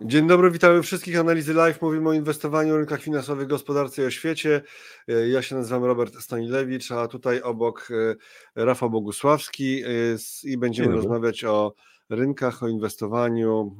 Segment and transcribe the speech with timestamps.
[0.00, 1.18] Dzień dobry, witamy wszystkich.
[1.18, 1.82] Analizy Live.
[1.82, 4.62] Mówimy o inwestowaniu, rynkach finansowych, gospodarce i o świecie.
[5.08, 9.88] E, ja się nazywam Robert Stanilewicz, a tutaj obok e, Rafał Bogusławski e,
[10.44, 11.74] i będziemy rozmawiać o
[12.10, 13.76] rynkach, o inwestowaniu,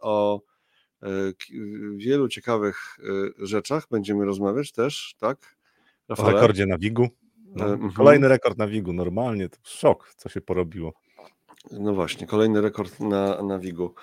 [0.00, 0.40] o
[1.96, 2.98] wielu ciekawych
[3.38, 3.86] rzeczach.
[3.90, 5.56] Będziemy rozmawiać też, tak?
[6.08, 6.28] Rafale?
[6.28, 7.08] O rekordzie na Wigu.
[7.56, 7.92] No, mhm.
[7.92, 9.48] kolejny rekord na Wigu, normalnie.
[9.48, 10.92] To szok, co się porobiło.
[11.70, 13.94] No właśnie, kolejny rekord na, na Wigu.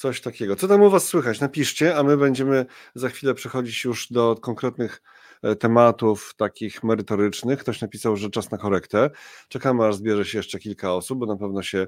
[0.00, 0.56] Coś takiego.
[0.56, 1.40] Co tam u Was słychać?
[1.40, 5.02] Napiszcie, a my będziemy za chwilę przechodzić już do konkretnych
[5.42, 7.58] e, tematów takich merytorycznych.
[7.58, 9.10] Ktoś napisał, że czas na korektę.
[9.48, 11.86] Czekamy, aż zbierze się jeszcze kilka osób, bo na pewno się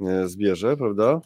[0.00, 1.20] e, zbierze, prawda?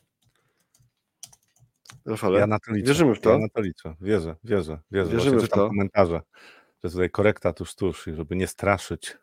[2.07, 2.87] Rafale, ja na to liczę.
[2.87, 3.31] wierzymy w to?
[3.31, 3.95] Ja na to liczę.
[4.01, 5.11] Wierzę, wierzę, wierzę.
[5.11, 5.69] Wierzymy w to.
[5.69, 6.21] komentarze,
[6.85, 9.17] że tutaj korekta tuż, tuż i żeby nie straszyć.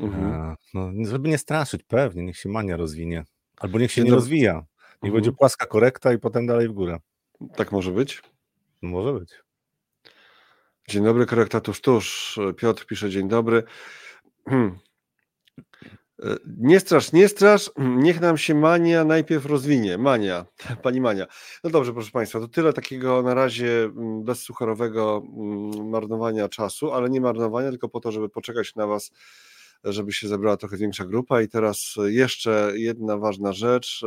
[0.00, 0.24] Mhm.
[0.24, 3.24] E, no, żeby nie straszyć, pewnie, niech się mania rozwinie.
[3.56, 4.66] Albo niech się nie, nie rozwija.
[5.02, 5.14] Niech mhm.
[5.14, 6.98] będzie płaska korekta i potem dalej w górę.
[7.56, 8.22] Tak może być?
[8.82, 9.42] Może być.
[10.88, 12.38] Dzień dobry, korekta tuż, tuż.
[12.56, 13.62] Piotr pisze dzień dobry.
[14.48, 14.78] Hmm.
[16.22, 19.98] E, nie strasz, nie strasz, niech nam się mania najpierw rozwinie.
[19.98, 20.46] Mania,
[20.82, 21.26] pani Mania.
[21.64, 27.10] No dobrze, proszę Państwa, to tyle takiego na razie mm, bezsucharowego mm, marnowania czasu, ale
[27.10, 29.10] nie marnowania, tylko po to, żeby poczekać na Was
[29.84, 31.42] żeby się zebrała trochę większa grupa.
[31.42, 34.04] I teraz jeszcze jedna ważna rzecz.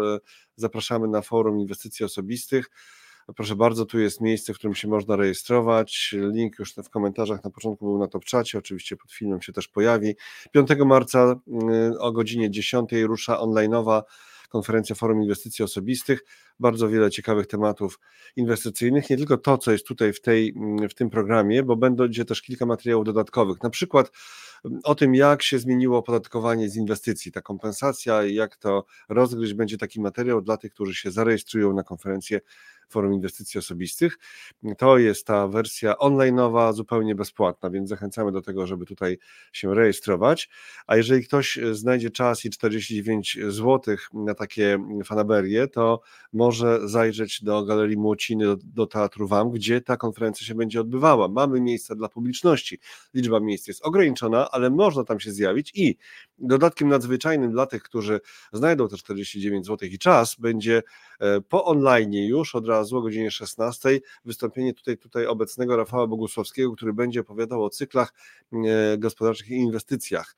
[0.55, 2.69] Zapraszamy na forum inwestycji osobistych.
[3.35, 6.15] Proszę bardzo, tu jest miejsce, w którym się można rejestrować.
[6.33, 9.67] Link już w komentarzach na początku był na top czacie, oczywiście pod filmem się też
[9.67, 10.15] pojawi.
[10.51, 11.35] 5 marca
[11.93, 14.01] y, o godzinie 10 rusza online'owa
[14.49, 16.23] konferencja Forum Inwestycji Osobistych.
[16.59, 17.99] Bardzo wiele ciekawych tematów
[18.35, 20.53] inwestycyjnych, nie tylko to, co jest tutaj w, tej,
[20.89, 23.63] w tym programie, bo będzie też kilka materiałów dodatkowych.
[23.63, 24.11] Na przykład
[24.83, 30.01] o tym, jak się zmieniło opodatkowanie z inwestycji, ta kompensacja jak to rozgryźć, będzie taki
[30.01, 32.39] materiał dla tych, którzy się zarejestrują na konferencję
[32.89, 34.17] Forum Inwestycji Osobistych.
[34.77, 39.17] To jest ta wersja onlineowa, zupełnie bezpłatna, więc zachęcamy do tego, żeby tutaj
[39.53, 40.49] się rejestrować.
[40.87, 46.01] A jeżeli ktoś znajdzie czas i 49 zł na takie fanaberie, to
[46.33, 51.27] może zajrzeć do Galerii Młociny, do, do Teatru WAM, gdzie ta konferencja się będzie odbywała.
[51.27, 52.79] Mamy miejsca dla publiczności.
[53.13, 55.97] Liczba miejsc jest ograniczona, ale można tam się zjawić i
[56.41, 58.21] dodatkiem nadzwyczajnym dla tych, którzy
[58.53, 60.83] znajdą te 49 zł i czas, będzie
[61.19, 66.71] e, po online już od razu o godzinie 16 wystąpienie tutaj, tutaj obecnego Rafała Bogusławskiego,
[66.71, 68.13] który będzie opowiadał o cyklach
[68.53, 70.35] e, gospodarczych i inwestycjach.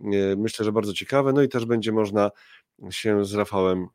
[0.00, 2.30] E, myślę, że bardzo ciekawe, no i też będzie można
[2.90, 3.88] się z Rafałem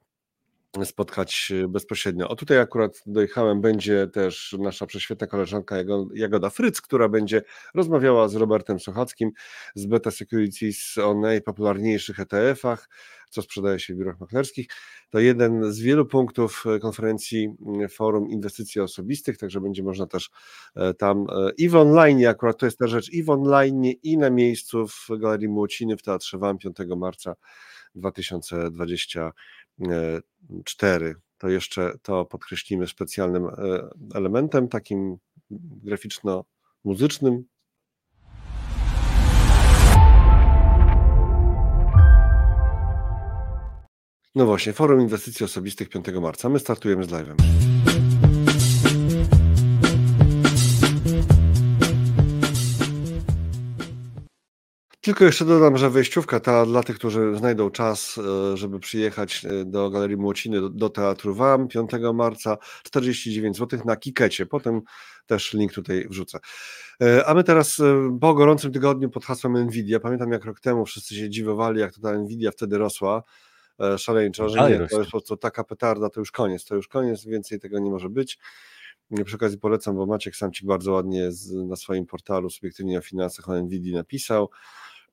[0.85, 2.29] spotkać bezpośrednio.
[2.29, 5.75] O tutaj akurat dojechałem, będzie też nasza prześwietna koleżanka
[6.13, 7.41] Jagoda Fryc, która będzie
[7.75, 9.31] rozmawiała z Robertem Sochackim
[9.75, 12.89] z Beta Securities o najpopularniejszych ETF-ach,
[13.29, 14.67] co sprzedaje się w biurach maklerskich.
[15.09, 17.49] To jeden z wielu punktów konferencji
[17.89, 20.29] Forum Inwestycji Osobistych, także będzie można też
[20.75, 24.17] e, tam e, i w online, akurat to jest ta rzecz, i w online, i
[24.17, 27.35] na miejscu w Galerii Młociny w Teatrze WAM 5 marca
[27.97, 29.31] 2020
[30.65, 31.15] 4.
[31.37, 33.49] To jeszcze to podkreślimy specjalnym e,
[34.13, 35.17] elementem, takim
[35.83, 37.43] graficzno-muzycznym.
[44.35, 46.49] No właśnie, Forum Inwestycji Osobistych 5 marca.
[46.49, 47.66] My startujemy z live'em.
[55.07, 59.65] Tylko jeszcze dodam, że wejściówka ta dla tych, którzy znajdą czas, e, żeby przyjechać e,
[59.65, 64.45] do Galerii Młociny, do, do Teatru WAM 5 marca, 49 zł na Kikecie.
[64.45, 64.81] Potem
[65.25, 66.39] też link tutaj wrzucę.
[67.01, 67.81] E, a my teraz
[68.21, 72.01] po gorącym tygodniu pod hasłem Nvidia, pamiętam jak rok temu wszyscy się dziwowali, jak to
[72.01, 73.23] ta Nvidia wtedy rosła
[73.97, 77.25] szaleńczo, że nie, to jest po prostu taka petarda, to już koniec, to już koniec,
[77.25, 78.39] więcej tego nie może być.
[79.25, 81.29] Przy okazji polecam, bo Maciek Samcik bardzo ładnie
[81.67, 84.49] na swoim portalu subiektywnie o finansach o Nvidia napisał.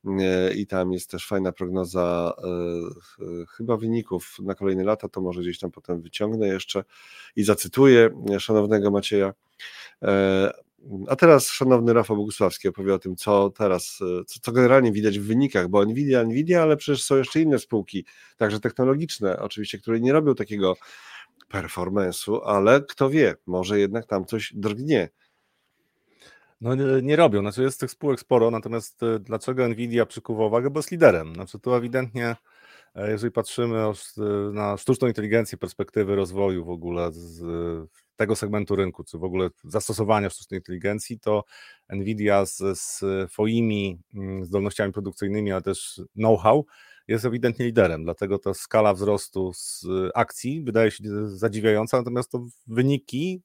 [0.06, 5.40] E, i tam jest też fajna prognoza e, chyba wyników na kolejne lata, to może
[5.40, 6.84] gdzieś tam potem wyciągnę jeszcze
[7.36, 9.34] i zacytuję szanownego Macieja.
[10.02, 10.52] E,
[11.08, 15.26] a teraz szanowny Rafał Bogusławski opowie o tym, co teraz, co, co generalnie widać w
[15.26, 18.04] wynikach, bo Nvidia, Nvidia, ale przecież są jeszcze inne spółki,
[18.36, 20.76] także technologiczne oczywiście, które nie robią takiego
[21.52, 25.08] performance'u, ale kto wie, może jednak tam coś drgnie.
[26.64, 30.70] No nie, nie robią, znaczy jest tych spółek sporo, natomiast e, dlaczego Nvidia przykuwa uwagę,
[30.70, 31.34] bo jest liderem.
[31.34, 32.36] Znaczy tu ewidentnie,
[32.94, 33.92] e, jeżeli patrzymy e,
[34.52, 37.42] na sztuczną inteligencję, perspektywy rozwoju w ogóle z
[38.16, 41.44] tego segmentu rynku, czy w ogóle zastosowania sztucznej inteligencji, to
[41.88, 42.80] Nvidia z,
[43.32, 46.66] swoimi mm, zdolnościami produkcyjnymi, ale też know-how
[47.08, 53.42] jest ewidentnie liderem, dlatego ta skala wzrostu z akcji wydaje się zadziwiająca, natomiast to wyniki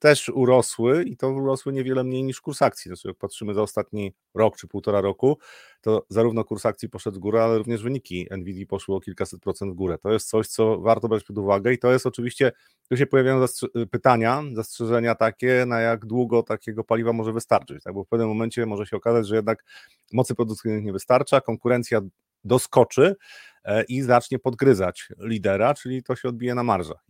[0.00, 2.88] też urosły i to urosły niewiele mniej niż kurs akcji.
[2.88, 5.38] Znaczy, jak patrzymy za ostatni rok czy półtora roku,
[5.80, 9.72] to zarówno kurs akcji poszedł w górę, ale również wyniki Nvidia poszły o kilkaset procent
[9.72, 9.98] w górę.
[9.98, 12.52] To jest coś, co warto brać pod uwagę i to jest oczywiście,
[12.90, 17.94] tu się pojawiają zastrze- pytania, zastrzeżenia takie, na jak długo takiego paliwa może wystarczyć, tak?
[17.94, 19.64] bo w pewnym momencie może się okazać, że jednak
[20.12, 22.00] mocy produkcyjnych nie wystarcza, konkurencja
[22.44, 23.16] doskoczy
[23.64, 27.06] e, i zacznie podgryzać lidera, czyli to się odbije na marżach.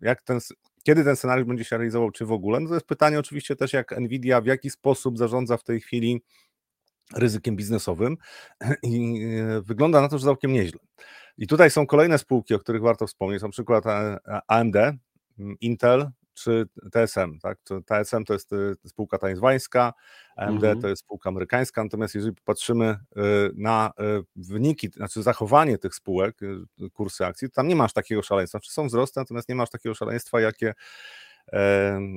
[0.00, 0.40] Jak ten,
[0.88, 2.60] kiedy ten scenariusz będzie się realizował, czy w ogóle?
[2.60, 6.22] No to jest pytanie oczywiście też, jak Nvidia w jaki sposób zarządza w tej chwili
[7.14, 8.16] ryzykiem biznesowym
[8.82, 10.80] i e, wygląda na to, że całkiem nieźle.
[11.38, 13.84] I tutaj są kolejne spółki, o których warto wspomnieć, na przykład
[14.46, 14.76] AMD,
[15.60, 17.38] Intel, czy TSM.
[17.38, 17.58] Tak?
[17.86, 19.92] TSM to jest y, spółka tańwańska,
[20.36, 20.80] AMD mhm.
[20.80, 23.20] to jest spółka amerykańska, natomiast jeżeli popatrzymy y,
[23.54, 26.40] na y, wyniki, znaczy zachowanie tych spółek,
[26.92, 28.60] kursy akcji, to tam nie masz takiego szaleństwa.
[28.60, 30.74] Czy są wzrosty, natomiast nie masz takiego szaleństwa, jakie,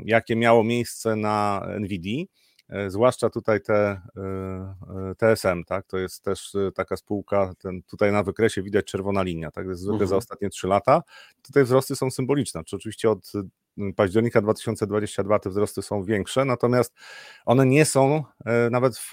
[0.06, 2.30] jakie miało miejsce na NVIDII.
[2.70, 4.02] E, zwłaszcza tutaj te
[5.18, 9.64] TSM, tak, to jest też taka spółka, ten, tutaj na wykresie widać czerwona linia, tak,
[9.66, 10.18] to jest zwykle za mhm.
[10.18, 11.02] ostatnie 3 lata.
[11.42, 13.32] Tutaj wzrosty są symboliczne, czy oczywiście od
[13.96, 16.94] października 2022 te wzrosty są większe, natomiast
[17.46, 18.24] one nie są
[18.72, 19.12] nawet w,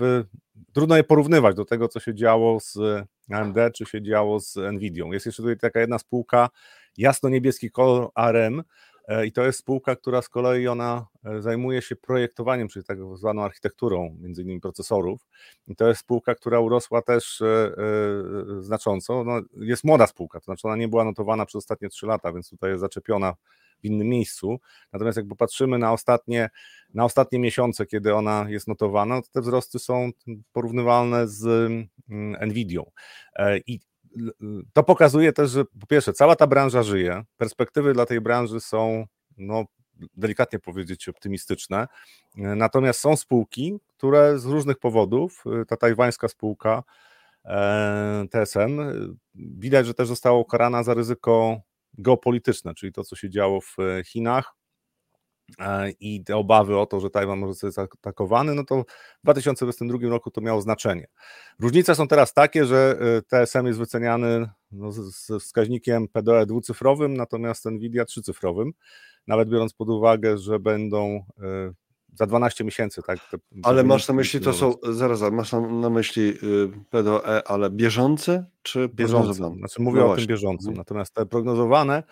[0.73, 2.79] trudno je porównywać do tego, co się działo z
[3.31, 5.13] AMD, czy się działo z Nvidią.
[5.13, 6.49] Jest jeszcze tutaj taka jedna spółka,
[6.97, 8.63] jasno-niebieski kolor ARM,
[9.09, 12.99] E, I to jest spółka, która z kolei ona e, zajmuje się projektowaniem, czyli tak
[13.15, 15.27] zwaną architekturą, między innymi procesorów.
[15.67, 17.73] I to jest spółka, która urosła też e,
[18.61, 19.25] znacząco.
[19.25, 22.51] No, jest młoda spółka, to znaczy ona nie była notowana przez ostatnie trzy lata, więc
[22.51, 23.35] tutaj jest zaczepiona
[23.81, 24.61] w innym miejscu.
[24.93, 26.51] Natomiast jak popatrzymy na ostatnie,
[26.95, 30.11] na ostatnie miesiące, kiedy ona jest notowana, to te wzrosty są
[30.53, 31.47] porównywalne z
[32.11, 32.91] mm, Nvidią.
[33.67, 33.81] I
[34.73, 39.07] to pokazuje też, że po pierwsze, cała ta branża żyje, perspektywy dla tej branży są,
[39.37, 39.65] no,
[40.17, 41.89] delikatnie powiedzieć, optymistyczne.
[42.37, 46.83] Natomiast są spółki, które z różnych powodów, ta tajwańska spółka
[47.45, 48.81] e, TSM,
[49.35, 51.61] widać, że też została ukarana za ryzyko
[51.99, 54.59] geopolityczne, czyli to, co się działo w Chinach,
[55.59, 58.85] E, i te obawy o to, że Tajwan może zostać zaatakowany, no to
[59.19, 61.07] w 2022 roku to miało znaczenie.
[61.61, 67.65] Różnice są teraz takie, że e, TSM jest wyceniany no, z wskaźnikiem PDE dwucyfrowym, natomiast
[67.65, 68.73] Nvidia trzycyfrowym,
[69.27, 71.73] nawet biorąc pod uwagę, że będą e,
[72.15, 73.19] za 12 miesięcy, tak?
[73.63, 78.89] ale masz na myśli, to są, zaraz, masz na myśli y, PDE, ale bieżące czy
[78.89, 79.55] bieżące?
[79.59, 80.77] Znaczy mówię no o tym bieżącym, mhm.
[80.77, 82.03] natomiast te prognozowane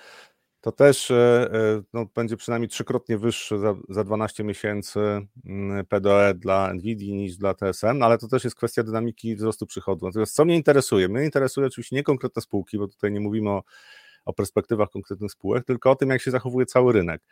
[0.67, 5.01] to też e, e, no, będzie przynajmniej trzykrotnie wyższy za, za 12 miesięcy
[5.45, 10.07] mm, PDE dla NVIDII niż dla TSM, ale to też jest kwestia dynamiki wzrostu przychodu.
[10.07, 11.09] Natomiast co mnie interesuje?
[11.09, 13.63] Mnie interesuje oczywiście nie konkretne spółki, bo tutaj nie mówimy o,
[14.25, 17.23] o perspektywach konkretnych spółek, tylko o tym, jak się zachowuje cały rynek.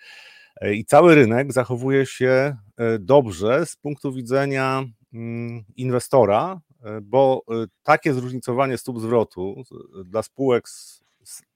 [0.60, 2.56] E, I cały rynek zachowuje się
[3.00, 6.60] dobrze z punktu widzenia mm, inwestora,
[7.02, 7.42] bo
[7.82, 9.62] takie zróżnicowanie stóp zwrotu
[10.04, 11.03] dla spółek z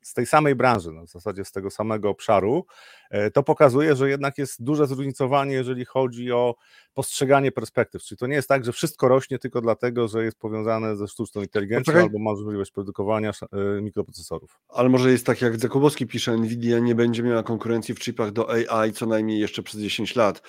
[0.08, 2.66] z tej samej branży, no w zasadzie z tego samego obszaru,
[3.10, 6.54] e, to pokazuje, że jednak jest duże zróżnicowanie, jeżeli chodzi o
[6.94, 8.02] postrzeganie perspektyw.
[8.02, 11.42] Czyli to nie jest tak, że wszystko rośnie tylko dlatego, że jest powiązane ze sztuczną
[11.42, 12.02] inteligencją Poczekaj.
[12.02, 14.60] albo ma możliwość produkowania e, mikroprocesorów.
[14.68, 18.50] Ale może jest tak, jak Zakubowski pisze, Nvidia nie będzie miała konkurencji w chipach do
[18.50, 20.42] AI co najmniej jeszcze przez 10 lat.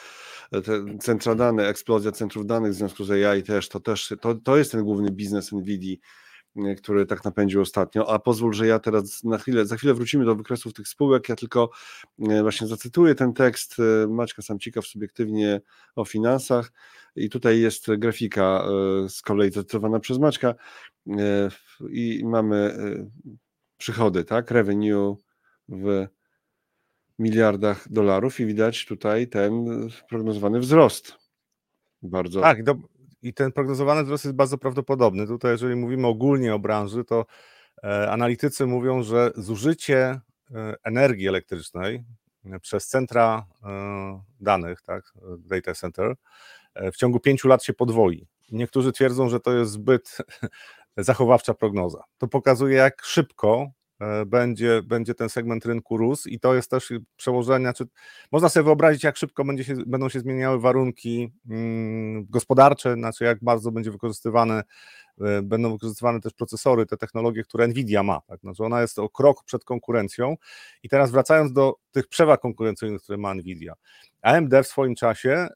[0.51, 4.35] E, te centra dane, eksplozja centrów danych w związku z AI też, to też, to,
[4.35, 5.95] to jest ten główny biznes Nvidia
[6.77, 8.09] który tak napędził ostatnio.
[8.09, 11.29] A pozwól, że ja teraz na chwilę, za chwilę wrócimy do wykresów tych spółek.
[11.29, 11.69] Ja tylko
[12.29, 15.61] e, właśnie zacytuję ten tekst e, Maćka Samcika w subiektywnie
[15.95, 16.71] o finansach.
[17.15, 18.67] I tutaj jest grafika
[19.09, 20.55] z kolei zacytowana przez Maćka.
[21.89, 22.77] I mamy
[23.77, 24.51] przychody, tak?
[24.51, 25.17] Revenue
[25.69, 26.07] w
[27.19, 29.65] miliardach dolarów i widać tutaj ten
[30.09, 31.13] prognozowany wzrost.
[32.01, 32.41] Bardzo.
[32.41, 32.75] Tak, do,
[33.21, 35.27] i ten prognozowany wzrost jest bardzo prawdopodobny.
[35.27, 37.25] Tutaj, jeżeli mówimy ogólnie o branży, to
[37.83, 42.03] e, analitycy mówią, że zużycie e, energii elektrycznej
[42.45, 43.45] e, przez centra
[44.39, 46.15] danych, tak, data center,
[46.93, 48.27] w ciągu pięciu lat się podwoi.
[48.51, 50.17] Niektórzy twierdzą, że to jest zbyt
[50.97, 52.03] zachowawcza prognoza.
[52.17, 53.71] To pokazuje, jak szybko
[54.25, 57.85] będzie, będzie ten segment rynku rósł i to jest też przełożenie, czy
[58.31, 63.43] można sobie wyobrazić, jak szybko będzie się, będą się zmieniały warunki mm, gospodarcze, znaczy jak
[63.43, 64.63] bardzo będzie wykorzystywane,
[65.21, 68.39] e, będą wykorzystywane też procesory, te technologie, które Nvidia ma, tak?
[68.39, 70.35] znaczy ona jest o krok przed konkurencją
[70.83, 73.73] i teraz wracając do tych przewag konkurencyjnych, które ma Nvidia,
[74.21, 75.47] AMD w swoim czasie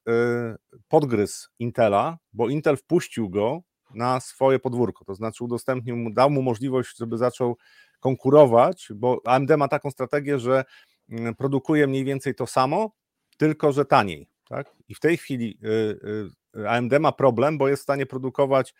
[0.73, 3.61] y, podgryzł Intela, bo Intel wpuścił go
[3.95, 7.57] na swoje podwórko, to znaczy udostępnił mu, dał mu możliwość, żeby zaczął
[7.99, 10.63] konkurować, bo AMD ma taką strategię, że
[11.09, 12.91] mm, produkuje mniej więcej to samo,
[13.37, 14.27] tylko że taniej.
[14.49, 14.75] Tak?
[14.87, 18.73] I w tej chwili y, y, AMD ma problem, bo jest w stanie produkować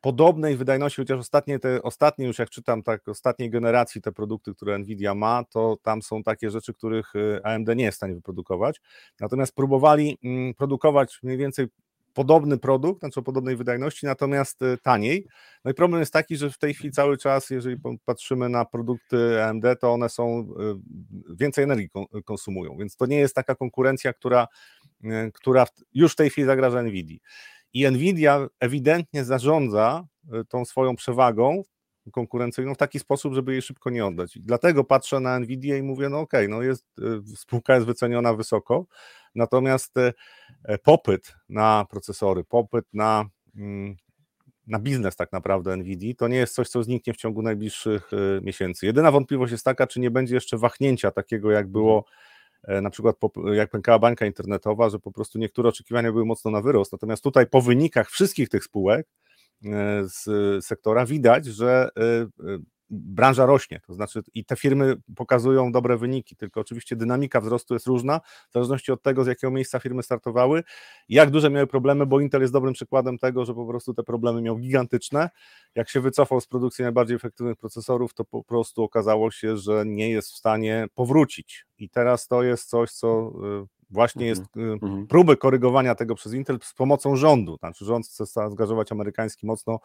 [0.00, 4.78] podobnej wydajności, chociaż ostatnie, te, ostatnie już jak czytam tak, ostatniej generacji te produkty, które
[4.78, 8.80] Nvidia ma, to tam są takie rzeczy, których y, AMD nie jest w stanie wyprodukować.
[9.20, 11.66] Natomiast próbowali mm, produkować mniej więcej
[12.16, 15.26] podobny produkt, znaczy o podobnej wydajności, natomiast y, taniej.
[15.64, 19.44] No i problem jest taki, że w tej chwili cały czas, jeżeli patrzymy na produkty
[19.44, 21.88] AMD, to one są y, więcej energii
[22.24, 24.46] konsumują, więc to nie jest taka konkurencja, która,
[25.34, 27.18] która już w tej chwili zagraża Nvidia.
[27.72, 30.04] I Nvidia ewidentnie zarządza
[30.34, 31.62] y, tą swoją przewagą
[32.12, 34.36] konkurencyjną w taki sposób, żeby jej szybko nie oddać.
[34.36, 37.86] I dlatego patrzę na Nvidia i mówię, no okej, okay, no jest, y, spółka jest
[37.86, 38.86] wyceniona wysoko,
[39.36, 40.12] natomiast y,
[40.64, 43.24] e, popyt na procesory, popyt na,
[43.56, 43.96] mm,
[44.66, 48.10] na biznes tak naprawdę Nvidia, to nie jest coś, co zniknie w ciągu najbliższych
[48.42, 48.86] miesięcy.
[48.86, 52.36] Jedyna wątpliwość jest taka, czy nie będzie jeszcze wahnięcia takiego, jak było mhm.
[52.66, 53.16] E, na przykład
[53.52, 57.46] jak pękała bańka internetowa, że po prostu niektóre oczekiwania były mocno na wyrost, natomiast tutaj
[57.46, 59.06] po wynikach wszystkich tych spółek
[59.64, 60.24] e, z
[60.64, 62.26] sektora widać, że e,
[62.90, 67.86] branża rośnie, to znaczy i te firmy pokazują dobre wyniki, tylko oczywiście dynamika wzrostu jest
[67.86, 70.62] różna, w zależności od tego, z jakiego miejsca firmy startowały,
[71.08, 74.42] jak duże miały problemy, bo Intel jest dobrym przykładem tego, że po prostu te problemy
[74.42, 75.30] miał gigantyczne.
[75.74, 80.10] Jak się wycofał z produkcji najbardziej efektywnych procesorów, to po prostu okazało się, że nie
[80.10, 81.66] jest w stanie powrócić.
[81.78, 85.06] I teraz to jest coś, co y, Właśnie jest mm -hmm.
[85.06, 87.56] próby korygowania tego przez Intel z pomocą rządu.
[87.56, 89.78] Znaczy rząd chce zaangażować amerykański mocno,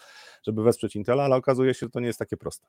[0.43, 2.67] żeby wesprzeć Intela, ale okazuje się, że to nie jest takie proste.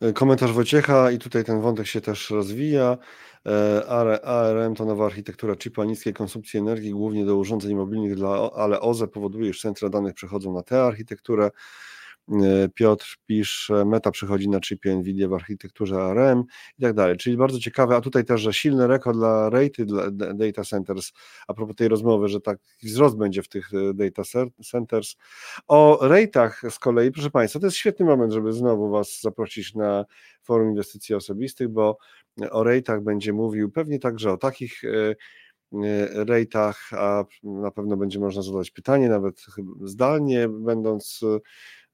[0.00, 2.98] E, komentarz Wojciecha i tutaj ten wątek się też rozwija.
[3.46, 3.86] E,
[4.24, 8.18] ARM to nowa architektura chipa niskiej konsumpcji energii, głównie do urządzeń mobilnych,
[8.56, 11.50] ale OZE powoduje, że centra danych przechodzą na tę architekturę.
[12.32, 16.44] E, Piotr pisze, Meta przychodzi na chipie Nvidia w architekturze ARM
[16.78, 17.16] i tak dalej.
[17.16, 21.12] Czyli bardzo ciekawe, a tutaj też, że silny rekord dla raty dla data centers,
[21.48, 24.22] a propos tej rozmowy, że taki wzrost będzie w tych e, data
[24.64, 25.16] centers.
[25.66, 30.04] O rate'ach z kolei, proszę Państwa, to jest świetny moment, żeby znowu Was zaprosić na
[30.42, 31.98] forum inwestycji osobistych, bo
[32.50, 35.14] o rate'ach będzie mówił pewnie także o takich e,
[36.24, 39.46] rate'ach, a na pewno będzie można zadać pytanie, nawet
[39.84, 41.20] zdalnie, będąc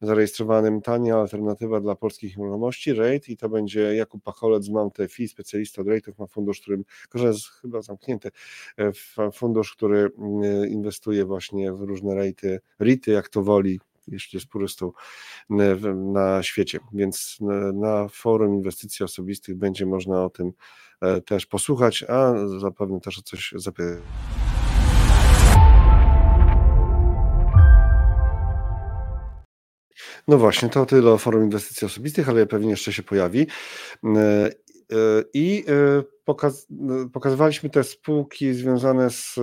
[0.01, 5.83] zarejestrowanym tania alternatywa dla polskich nieruchomości, RATE i to będzie Jakub Pacholec z Mount.fi, specjalista
[5.83, 8.31] od RATE'ów, ma fundusz, którym, że jest chyba zamknięty,
[8.79, 8.93] e,
[9.33, 14.93] fundusz, który mm, inwestuje właśnie w różne RATE'y, RITy, jak to woli, jeśli jest purystą
[15.95, 16.79] na świecie.
[16.93, 17.39] Więc
[17.75, 20.53] na forum inwestycji osobistych będzie można o tym
[21.01, 23.99] e, też posłuchać, a zapewne też o coś zapytać.
[30.31, 33.47] No właśnie, to tyle o forum inwestycji osobistych, ale pewnie jeszcze się pojawi.
[34.05, 34.51] E, e,
[35.35, 36.67] I e, pokaz,
[37.13, 39.35] pokazywaliśmy te spółki związane z,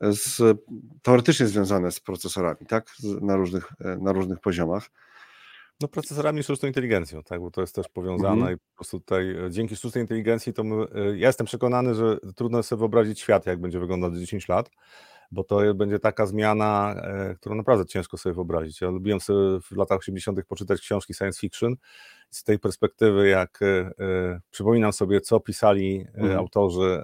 [0.00, 0.58] z
[1.02, 2.90] teoretycznie związane z procesorami, tak?
[3.20, 4.90] Na różnych, na różnych poziomach.
[5.80, 8.54] No procesorami sztuczną inteligencją, tak, bo to jest też powiązane mhm.
[8.54, 12.78] i po prostu tutaj dzięki sztucznej inteligencji to my, ja jestem przekonany, że trudno sobie
[12.78, 14.70] wyobrazić świat, jak będzie wyglądał za 10 lat,
[15.30, 18.80] bo to będzie taka zmiana, e, którą naprawdę ciężko sobie wyobrazić.
[18.80, 20.44] Ja lubiłem sobie w latach 80.
[20.44, 21.76] poczytać książki science fiction.
[22.30, 26.38] Z tej perspektywy, jak e, e, przypominam sobie, co pisali mhm.
[26.38, 27.02] autorzy,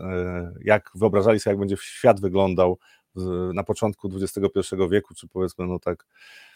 [0.64, 2.78] jak wyobrażali sobie, jak będzie świat wyglądał
[3.54, 6.06] na początku XXI wieku, czy powiedzmy, no tak,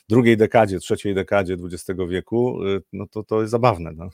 [0.09, 2.59] drugiej dekadzie, trzeciej dekadzie XX wieku,
[2.93, 3.93] no to to jest zabawne.
[3.93, 4.09] No.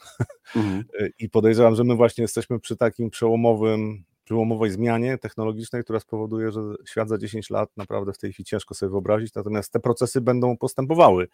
[0.57, 0.85] Mhm.
[1.19, 6.61] I podejrzewam, że my właśnie jesteśmy przy takim przełomowym przełomowej zmianie technologicznej, która spowoduje, że
[6.87, 10.57] świat za 10 lat naprawdę w tej chwili ciężko sobie wyobrazić, natomiast te procesy będą
[10.57, 11.29] postępowały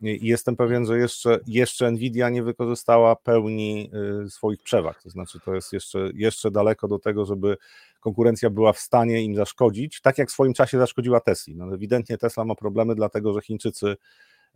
[0.00, 3.90] i jestem pewien, że jeszcze, jeszcze Nvidia nie wykorzystała pełni
[4.26, 7.56] y, swoich przewag, to znaczy to jest jeszcze, jeszcze daleko do tego, żeby
[8.00, 11.54] konkurencja była w stanie im zaszkodzić, tak jak w swoim czasie zaszkodziła Tesla.
[11.56, 13.96] No, ewidentnie Tesla ma problemy, dlatego że Chińczycy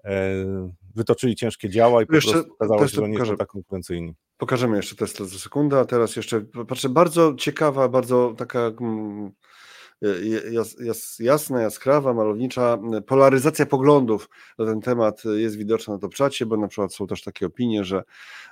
[0.04, 0.34] e,
[0.94, 4.14] wytoczyli ciężkie działa i po jeszcze, prostu okazało się, że nie są tak konkurencyjni.
[4.42, 9.32] Pokażemy jeszcze Tesla za sekundę, a teraz jeszcze patrzę, bardzo ciekawa, bardzo taka mm,
[10.50, 16.46] jas, jas, jasna, jaskrawa, malownicza polaryzacja poglądów na ten temat jest widoczna na to czacie,
[16.46, 18.02] bo na przykład są też takie opinie, że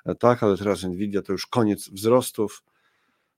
[0.07, 2.63] e, tak, ale teraz Nvidia to już koniec wzrostów.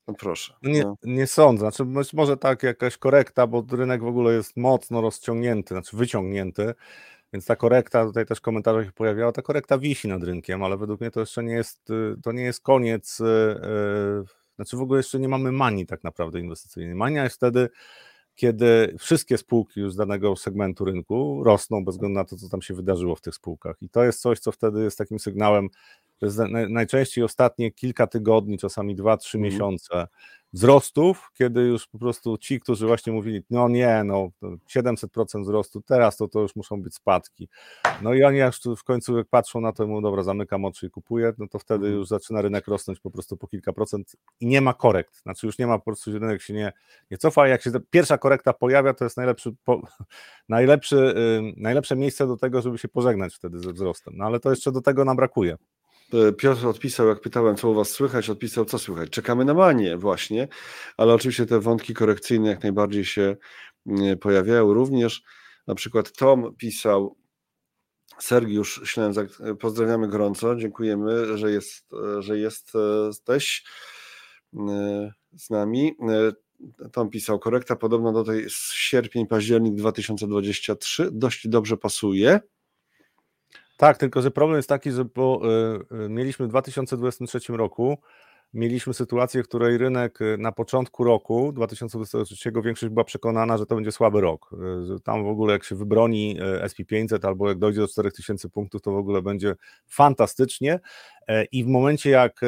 [0.08, 0.54] No proszę.
[0.62, 0.96] No nie, no.
[1.02, 1.70] nie sądzę.
[1.70, 6.74] Znaczy, może tak jakaś korekta, bo rynek w ogóle jest mocno rozciągnięty, znaczy wyciągnięty.
[7.32, 11.00] Więc ta korekta, tutaj też komentarze się pojawiała, ta korekta wisi nad rynkiem, ale według
[11.00, 14.24] mnie to jeszcze nie jest, y, to nie jest koniec, y, y,
[14.56, 16.94] znaczy w ogóle jeszcze nie mamy manii tak naprawdę inwestycyjnej.
[16.94, 17.68] Mania jest wtedy,
[18.34, 22.62] kiedy wszystkie spółki już z danego segmentu rynku rosną bez względu na to, co tam
[22.62, 23.76] się wydarzyło w tych spółkach.
[23.80, 25.68] I to jest coś, co wtedy jest takim sygnałem,
[26.22, 29.50] że najczęściej ostatnie kilka tygodni, czasami dwa, trzy mm.
[29.50, 30.06] miesiące
[30.52, 34.30] wzrostów, kiedy już po prostu ci, którzy właśnie mówili, no nie, no
[34.76, 37.48] 700% wzrostu, teraz to, to już muszą być spadki.
[38.02, 40.90] No i oni aż w końcu jak patrzą na to, mówią, dobra, zamykam oczy i
[40.90, 41.94] kupuję, no to wtedy mhm.
[41.94, 45.58] już zaczyna rynek rosnąć po prostu po kilka procent i nie ma korekt, znaczy już
[45.58, 46.72] nie ma po prostu, rynek się nie,
[47.10, 49.82] nie cofa, jak się pierwsza korekta pojawia, to jest najlepszy, po,
[50.48, 54.50] najlepszy, yy, najlepsze miejsce do tego, żeby się pożegnać wtedy ze wzrostem, no ale to
[54.50, 55.56] jeszcze do tego nam brakuje.
[56.14, 59.10] E, Piotr odpisał, jak pytałem, co u Was słychać, odpisał, co słychać.
[59.10, 60.48] Czekamy na manię właśnie,
[60.96, 63.36] ale oczywiście te wątki korekcyjne jak najbardziej się
[63.86, 65.22] mm, pojawiają również.
[65.66, 67.16] Na przykład Tom pisał,
[68.18, 73.64] Sergiusz Ślęzak, e, pozdrawiamy gorąco, dziękujemy, że, jest, e, że jesteś
[75.32, 75.96] z nami.
[76.92, 82.40] Tom pisał, korekta podobno do tej z sierpień, październik 2023 dość dobrze pasuje.
[83.82, 85.40] Tak, tylko że problem jest taki, że po,
[86.04, 87.98] y, mieliśmy w 2023 roku
[88.54, 93.74] mieliśmy sytuację, w której rynek y, na początku roku 2023 większość była przekonana, że to
[93.74, 94.50] będzie słaby rok.
[95.04, 98.96] Tam w ogóle jak się wybroni SP500 albo jak dojdzie do 4000 punktów, to w
[98.96, 99.54] ogóle będzie
[99.88, 100.80] fantastycznie.
[101.28, 102.40] E, I w momencie jak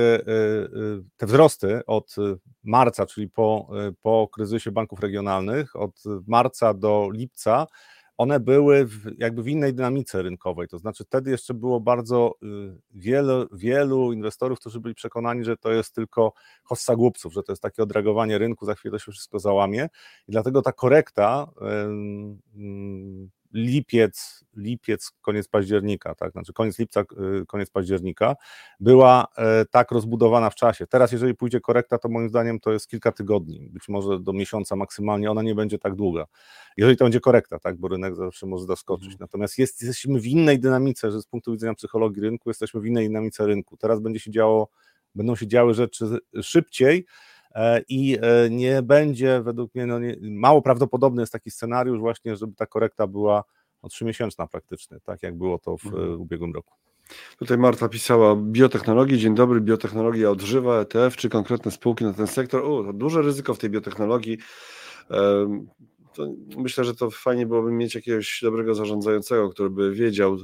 [1.17, 2.17] te wzrosty od
[2.64, 3.69] marca, czyli po,
[4.03, 7.67] po kryzysie banków regionalnych, od marca do lipca,
[8.16, 10.68] one były w, jakby w innej dynamice rynkowej.
[10.68, 12.47] To znaczy, wtedy jeszcze było bardzo y,
[12.90, 16.33] wielu, wielu inwestorów, którzy byli przekonani, że to jest tylko
[16.64, 19.88] hossa głupców, że to jest takie odreagowanie rynku, za chwilę to się wszystko załamie.
[20.28, 21.47] I dlatego ta korekta
[23.55, 27.01] lipiec, lipiec, koniec października, tak, znaczy koniec lipca,
[27.43, 28.37] y, koniec października,
[28.81, 30.87] była e, tak rozbudowana w czasie.
[30.87, 34.77] Teraz, jeżeli pójdzie korekta, to moim zdaniem to jest kilka tygodni, być może do miesiąca
[34.77, 36.27] maksymalnie, ona nie będzie tak długa.
[36.77, 39.07] Jeżeli to będzie korekta, tak, bo rynek zawsze może doskoczyć.
[39.07, 39.19] Mhm.
[39.21, 43.09] Natomiast jest, jesteśmy w innej dynamice, że z punktu widzenia psychologii rynku jesteśmy w innej
[43.09, 43.77] dynamice rynku.
[43.77, 44.69] Teraz będzie się działo,
[45.15, 47.07] będą się działy rzeczy szybciej,
[47.89, 52.55] i e, nie będzie, według mnie, no nie, mało prawdopodobny jest taki scenariusz właśnie, żeby
[52.55, 53.45] ta korekta była
[53.83, 56.21] no, trzymiesięczna praktycznie, tak jak było to w mhm.
[56.21, 56.75] ubiegłym roku.
[57.38, 62.62] Tutaj Marta pisała biotechnologii, dzień dobry, biotechnologia odżywa, ETF, czy konkretne spółki na ten sektor?
[62.64, 64.38] O, to duże ryzyko w tej biotechnologii
[66.14, 70.37] to myślę, że to fajnie byłoby mieć jakiegoś dobrego zarządzającego, który by wiedział,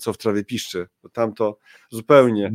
[0.00, 0.86] co w trawie piszczy.
[1.12, 1.58] Tam to
[1.90, 2.50] zupełnie.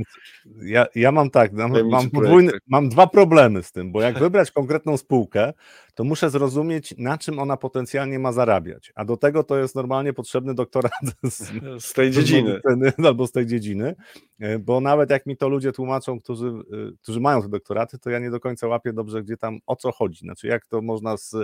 [0.62, 4.51] Ja, ja mam tak, mam, mam, podwójny, mam dwa problemy z tym, bo jak wybrać
[4.51, 5.53] konkretną spółkę,
[5.95, 8.91] to muszę zrozumieć, na czym ona potencjalnie ma zarabiać.
[8.95, 10.91] A do tego to jest normalnie potrzebny doktorat
[11.23, 11.51] z,
[11.86, 12.62] z tej dziedziny.
[13.07, 13.95] albo z tej dziedziny,
[14.39, 16.51] e, bo nawet jak mi to ludzie tłumaczą, którzy, e,
[17.01, 19.91] którzy mają te doktoraty, to ja nie do końca łapię dobrze, gdzie tam o co
[19.91, 20.19] chodzi.
[20.19, 21.36] Znaczy, jak to można z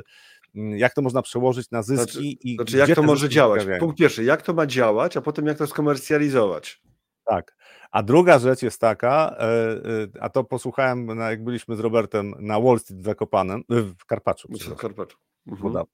[0.53, 3.63] jak to można przełożyć na zyski znaczy, i znaczy jak to może działać?
[3.79, 6.81] Punkt pierwszy, jak to ma działać, a potem jak to skomercjalizować?
[7.25, 7.55] Tak.
[7.91, 12.59] A druga rzecz jest taka, e, e, a to posłuchałem, jak byliśmy z Robertem na
[12.59, 14.47] Wall Street w Zakopanem, w Karpaczu.
[14.47, 15.17] W Karpaczu.
[15.47, 15.85] Mhm.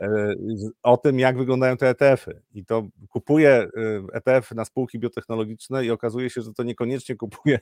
[0.00, 0.34] E,
[0.82, 2.42] o tym, jak wyglądają te ETF-y.
[2.54, 3.68] I to kupuje
[4.12, 7.58] ETF na spółki biotechnologiczne i okazuje się, że to niekoniecznie kupuje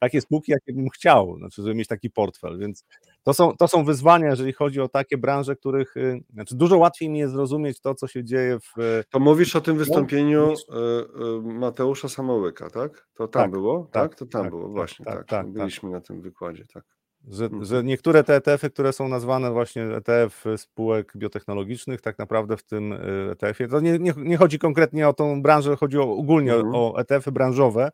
[0.00, 2.58] takie spółki, jakie bym chciał, znaczy, żeby mieć taki portfel.
[2.58, 2.84] Więc
[3.22, 7.10] to są, to są wyzwania, jeżeli chodzi o takie branże, których y, znaczy dużo łatwiej
[7.10, 9.02] mi jest zrozumieć to, co się dzieje w.
[9.10, 10.52] To mówisz o tym wystąpieniu.
[10.52, 13.08] Y, y, Mateusza Samołyka, tak?
[13.14, 13.88] To tam tak, było?
[13.92, 14.18] Tak, tak?
[14.18, 15.14] to tam tak, było, tak, właśnie tak.
[15.14, 16.84] tak, tak Byliśmy na tym wykładzie, tak.
[17.28, 17.64] Że, mhm.
[17.64, 22.94] że niektóre te ETF-y, które są nazwane właśnie ETF spółek biotechnologicznych, tak naprawdę w tym
[23.32, 26.74] ETF-ie, to nie, nie, nie chodzi konkretnie o tą branżę, chodzi o, ogólnie mhm.
[26.74, 27.90] o ETF-y branżowe,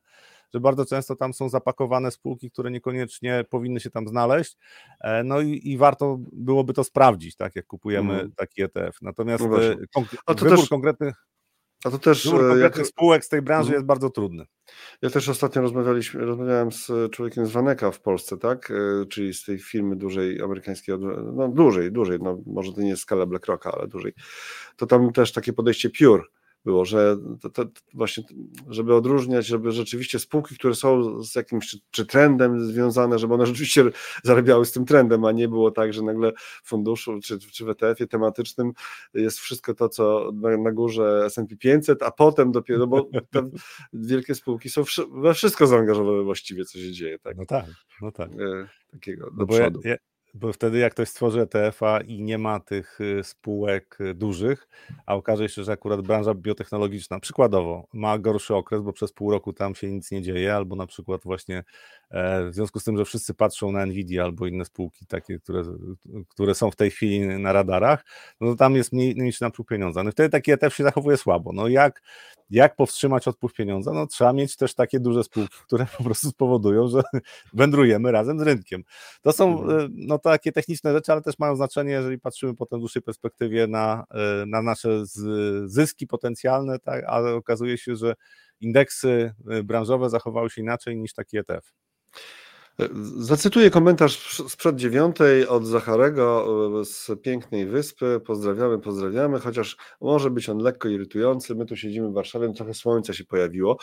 [0.55, 4.57] że bardzo często tam są zapakowane spółki, które niekoniecznie powinny się tam znaleźć.
[5.01, 8.33] E, no i, i warto byłoby to sprawdzić, tak, jak kupujemy mm.
[8.33, 9.03] taki ETF.
[9.03, 9.77] Natomiast no e,
[10.27, 11.15] to wybór też, konkretnych.
[11.85, 12.87] A to też e, jak...
[12.87, 13.75] spółek z tej branży mm.
[13.75, 14.45] jest bardzo trudny.
[15.03, 18.73] Ja też ostatnio rozmawialiśmy, rozmawiałem z człowiekiem z Waneka w Polsce, tak?
[19.11, 20.95] Czyli z tej firmy dużej amerykańskiej,
[21.35, 24.13] no dużej, dużej, no może to nie jest skala BlackRocka, ale dużej.
[24.77, 26.23] To tam też takie podejście pure
[26.65, 28.25] było, że to, to właśnie,
[28.69, 33.47] żeby odróżniać, żeby rzeczywiście spółki, które są z jakimś czy, czy, trendem związane, żeby one
[33.47, 33.85] rzeczywiście
[34.25, 37.69] zarabiały z tym trendem, a nie było tak, że nagle w funduszu czy, czy w
[37.69, 38.73] ETF-ie tematycznym
[39.15, 43.51] jest wszystko to, co na, na górze S&P 500, a potem dopiero, bo te
[43.93, 47.19] wielkie spółki są we wszystko zaangażowane właściwie, co się dzieje.
[47.19, 47.37] Tak?
[47.37, 47.67] No tak,
[48.03, 48.31] no tak.
[48.33, 49.81] E, takiego do no przodu.
[49.85, 49.97] Ja, ja
[50.41, 54.69] Bo wtedy jak ktoś stworzy ETF-a i nie ma tych y, spółek y, dużych,
[55.07, 59.53] a okaże się, że akurat branża biotechnologiczna przykładowo ma gorszy okres, bo przez pół roku
[59.53, 61.65] tam się nic nie dzieje, albo na przykład właśnie
[62.11, 65.63] w związku z tym, że wszyscy patrzą na Nvidia albo inne spółki takie, które,
[66.29, 68.05] które są w tej chwili na radarach,
[68.41, 70.03] no to tam jest mniej, mniejszy napływ pieniądza.
[70.03, 71.53] No wtedy taki ETF się zachowuje słabo.
[71.53, 72.03] No jak,
[72.51, 73.93] jak powstrzymać odpływ pieniądza?
[73.93, 77.03] No trzeba mieć też takie duże spółki, które po prostu spowodują, że
[77.53, 78.83] wędrujemy razem z rynkiem.
[79.23, 79.81] To są mhm.
[79.81, 83.67] e, no, takie techniczne rzeczy, ale też mają znaczenie, jeżeli patrzymy potem w dłuższej perspektywie
[83.67, 85.03] na, e, na nasze
[85.65, 88.15] zyski potencjalne, tak, ale okazuje się, że
[88.61, 91.73] indeksy e, branżowe zachowały się inaczej niż taki ETF.
[93.17, 96.47] Zacytuję komentarz sprzed dziewiątej od Zacharego
[96.81, 98.21] e, z pięknej wyspy.
[98.27, 101.55] Pozdrawiamy, pozdrawiamy, chociaż może być on lekko irytujący.
[101.55, 103.79] My tu siedzimy w Warszawie, trochę słońca się pojawiło.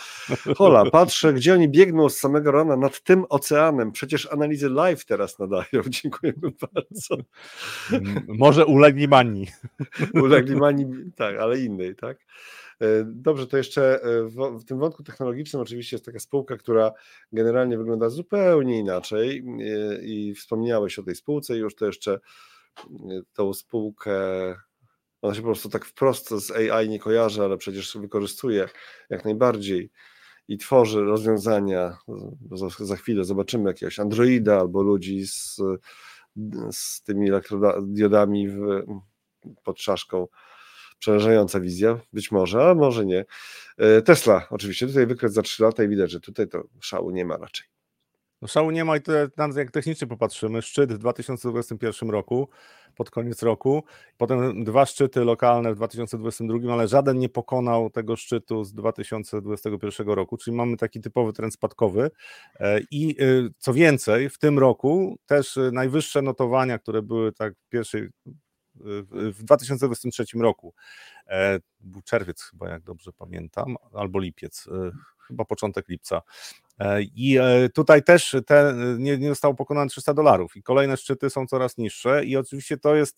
[0.57, 3.91] Hola, patrzę, gdzie oni biegną z samego rana nad tym oceanem.
[3.91, 5.83] Przecież analizy live teraz nadają.
[6.01, 7.17] Dziękujemy bardzo.
[8.27, 9.47] Może ulegli manii.
[10.13, 12.17] Ulegli manii, tak, ale innej, tak?
[12.81, 16.91] E, dobrze, to jeszcze e, w, w, tym wątku technologicznym oczywiście jest taka spółka, która
[17.31, 22.19] generalnie wygląda zupełnie inaczej e, i wspomniałeś o tej spółce już to jeszcze
[23.33, 24.11] tą spółkę
[25.25, 28.69] ona się po prostu tak wprost z AI nie kojarzy, ale przecież wykorzystuje
[29.09, 29.91] jak najbardziej
[30.47, 31.97] i tworzy rozwiązania.
[32.79, 35.61] Za, chwilę zobaczymy jakiegoś Androida albo ludzi z,
[36.71, 38.83] z tymi elektrodiodami w,
[39.63, 40.27] pod czaszką
[41.05, 43.25] przerażająca wizja, być może, a może nie.
[43.77, 47.25] E, Tesla, oczywiście, tutaj wykres za 3 lata i widać, że tutaj to szału nie
[47.25, 47.67] ma raczej.
[48.41, 49.01] No szału nie ma i
[49.37, 52.49] nawet jak technicznie popatrzymy, szczyt w 2021 roku,
[52.95, 53.83] pod koniec roku,
[54.17, 60.37] potem dwa szczyty lokalne w 2022, ale żaden nie pokonał tego szczytu z 2021 roku,
[60.37, 62.11] czyli mamy taki typowy trend spadkowy
[62.59, 63.25] e, i e,
[63.57, 68.09] co więcej, w tym roku też najwyższe notowania, które były tak w pierwszej
[69.11, 70.73] w 2023 roku.
[71.27, 74.91] E, był czerwiec chyba, jak dobrze pamiętam, albo lipiec, e,
[75.27, 76.21] chyba początek lipca.
[76.79, 77.37] E, I
[77.73, 82.25] tutaj też te, nie, nie zostało pokonane 300 dolarów i kolejne szczyty są coraz niższe
[82.25, 83.17] i oczywiście to jest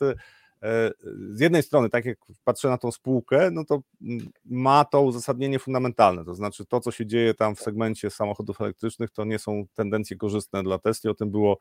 [1.32, 3.82] z jednej strony, tak jak patrzę na tą spółkę, no to
[4.46, 9.12] ma to uzasadnienie fundamentalne, to znaczy to, co się dzieje tam w segmencie samochodów elektrycznych,
[9.12, 11.60] to nie są tendencje korzystne dla Tesla, o tym było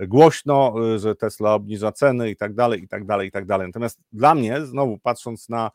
[0.00, 3.66] głośno, y, że Tesla obniża ceny i tak dalej, i tak dalej, i tak dalej.
[3.66, 5.70] Natomiast dla mnie, znowu patrząc na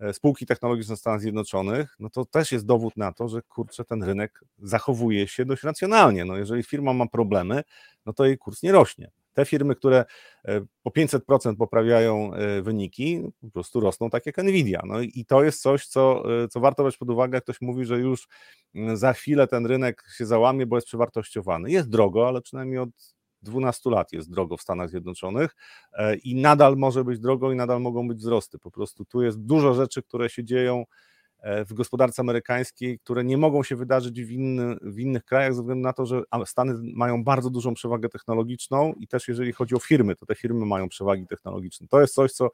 [0.00, 4.02] e, spółki technologiczne Stanów Zjednoczonych, no to też jest dowód na to, że kurczę, ten
[4.02, 6.24] rynek zachowuje się dość racjonalnie.
[6.24, 7.62] No jeżeli firma ma problemy,
[8.06, 9.10] no to jej kurs nie rośnie.
[9.32, 10.04] Te firmy, które
[10.44, 14.82] e, po 500% poprawiają e, wyniki, po prostu rosną tak jak Nvidia.
[14.86, 18.28] No i to jest coś, co, co warto brać pod uwagę, ktoś mówi, że już
[18.74, 21.70] mm, za chwilę ten rynek się załamie, bo jest przewartościowany.
[21.70, 25.56] Jest drogo, ale przynajmniej od 12 lat jest drogo w Stanach Zjednoczonych
[25.92, 28.58] e, i nadal może być drogo i nadal mogą być wzrosty.
[28.58, 30.84] Po prostu tu jest dużo rzeczy, które się dzieją
[31.38, 35.60] e, w gospodarce amerykańskiej, które nie mogą się wydarzyć w, inny, w innych krajach ze
[35.60, 39.78] względu na to, że Stany mają bardzo dużą przewagę technologiczną i też jeżeli chodzi o
[39.78, 41.86] firmy, to te firmy mają przewagi technologiczne.
[41.88, 42.50] To jest coś, co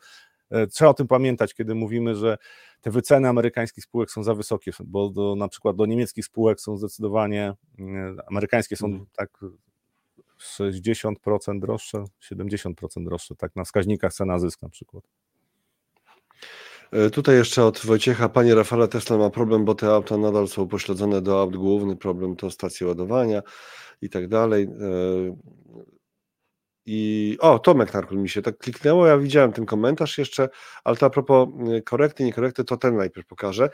[0.50, 2.38] e, trzeba o tym pamiętać, kiedy mówimy, że
[2.80, 6.76] te wyceny amerykańskich spółek są za wysokie, bo do, na przykład do niemieckich spółek są
[6.76, 7.52] zdecydowanie,
[8.26, 9.06] amerykańskie są mhm.
[9.16, 9.40] tak
[10.40, 12.72] 60% droższe, 70%
[13.04, 15.04] droższe, tak na wskaźnikach cena zysk na przykład.
[16.92, 20.68] E, tutaj jeszcze od Wojciecha, panie Rafale, Tesla ma problem, bo te auta nadal są
[20.68, 21.56] pośledzone do aut.
[21.56, 23.42] Główny problem to stacje ładowania
[24.02, 24.62] i tak dalej.
[24.62, 25.36] E,
[26.86, 30.48] I o, Tomek Narkul mi się tak kliknęło, ja widziałem ten komentarz jeszcze,
[30.84, 33.70] ale to a propos e, korekty, niekorekty, to ten najpierw pokażę.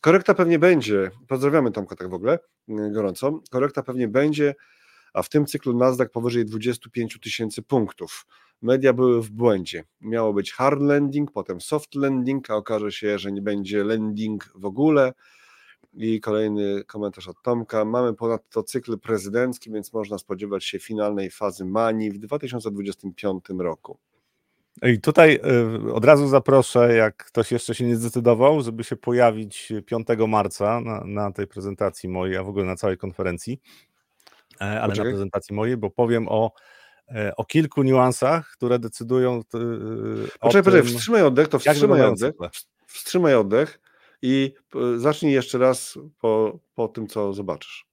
[0.00, 4.54] Korekta pewnie będzie, pozdrawiamy Tomka tak w ogóle gorąco, korekta pewnie będzie
[5.18, 8.26] a w tym cyklu Nasdaq powyżej 25 tysięcy punktów.
[8.62, 9.84] Media były w błędzie.
[10.00, 14.64] Miało być hard landing, potem soft landing, a okaże się, że nie będzie landing w
[14.64, 15.12] ogóle.
[15.94, 17.84] I kolejny komentarz od Tomka.
[17.84, 23.98] Mamy ponadto cykl prezydencki, więc można spodziewać się finalnej fazy mani w 2025 roku.
[24.82, 25.40] I tutaj
[25.86, 30.80] y, od razu zaproszę, jak ktoś jeszcze się nie zdecydował, żeby się pojawić 5 marca
[30.80, 33.60] na, na tej prezentacji mojej, a w ogóle na całej konferencji.
[34.60, 35.12] E, ale Poczekaj.
[35.12, 36.52] na prezentacji mojej, bo powiem o,
[37.08, 39.62] e, o kilku niuansach, które decydują t, e,
[40.40, 42.34] poczekaj, tym, wstrzymaj oddech, to wstrzymaj oddech,
[42.86, 43.80] wstrzymaj oddech
[44.22, 44.54] i
[44.96, 47.87] zacznij jeszcze raz po, po tym, co zobaczysz.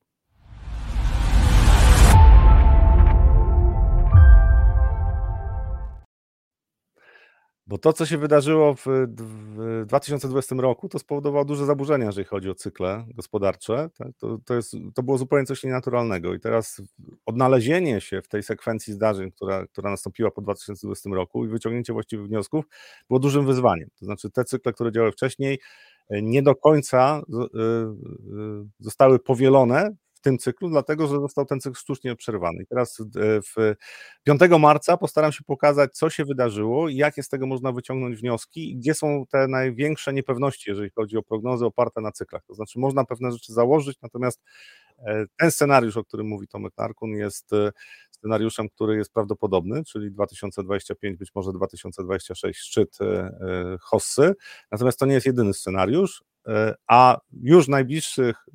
[7.67, 12.49] Bo to, co się wydarzyło w, w 2020 roku, to spowodowało duże zaburzenia, jeżeli chodzi
[12.49, 13.89] o cykle gospodarcze.
[14.17, 16.33] To, to, jest, to było zupełnie coś nienaturalnego.
[16.33, 16.81] I teraz
[17.25, 22.27] odnalezienie się w tej sekwencji zdarzeń, która, która nastąpiła po 2020 roku i wyciągnięcie właściwych
[22.27, 22.65] wniosków
[23.07, 23.89] było dużym wyzwaniem.
[23.99, 25.59] To znaczy, te cykle, które działały wcześniej,
[26.09, 27.67] nie do końca y, y,
[28.79, 32.63] zostały powielone tym cyklu, dlatego że został ten cykl sztucznie przerwany.
[32.63, 33.03] I teraz e,
[33.41, 33.75] w
[34.23, 38.75] 5 marca postaram się pokazać, co się wydarzyło jakie z tego można wyciągnąć wnioski i
[38.77, 42.43] gdzie są te największe niepewności, jeżeli chodzi o prognozy oparte na cyklach.
[42.47, 44.41] To znaczy, można pewne rzeczy założyć, natomiast
[44.97, 47.71] e, ten scenariusz, o którym mówi Tomek Narkun, jest e,
[48.11, 52.97] scenariuszem, który jest prawdopodobny, czyli 2025, być może 2026 szczyt
[53.81, 54.33] Hossy.
[54.71, 56.23] Natomiast to nie jest jedyny scenariusz,
[56.87, 58.45] a już w najbliższych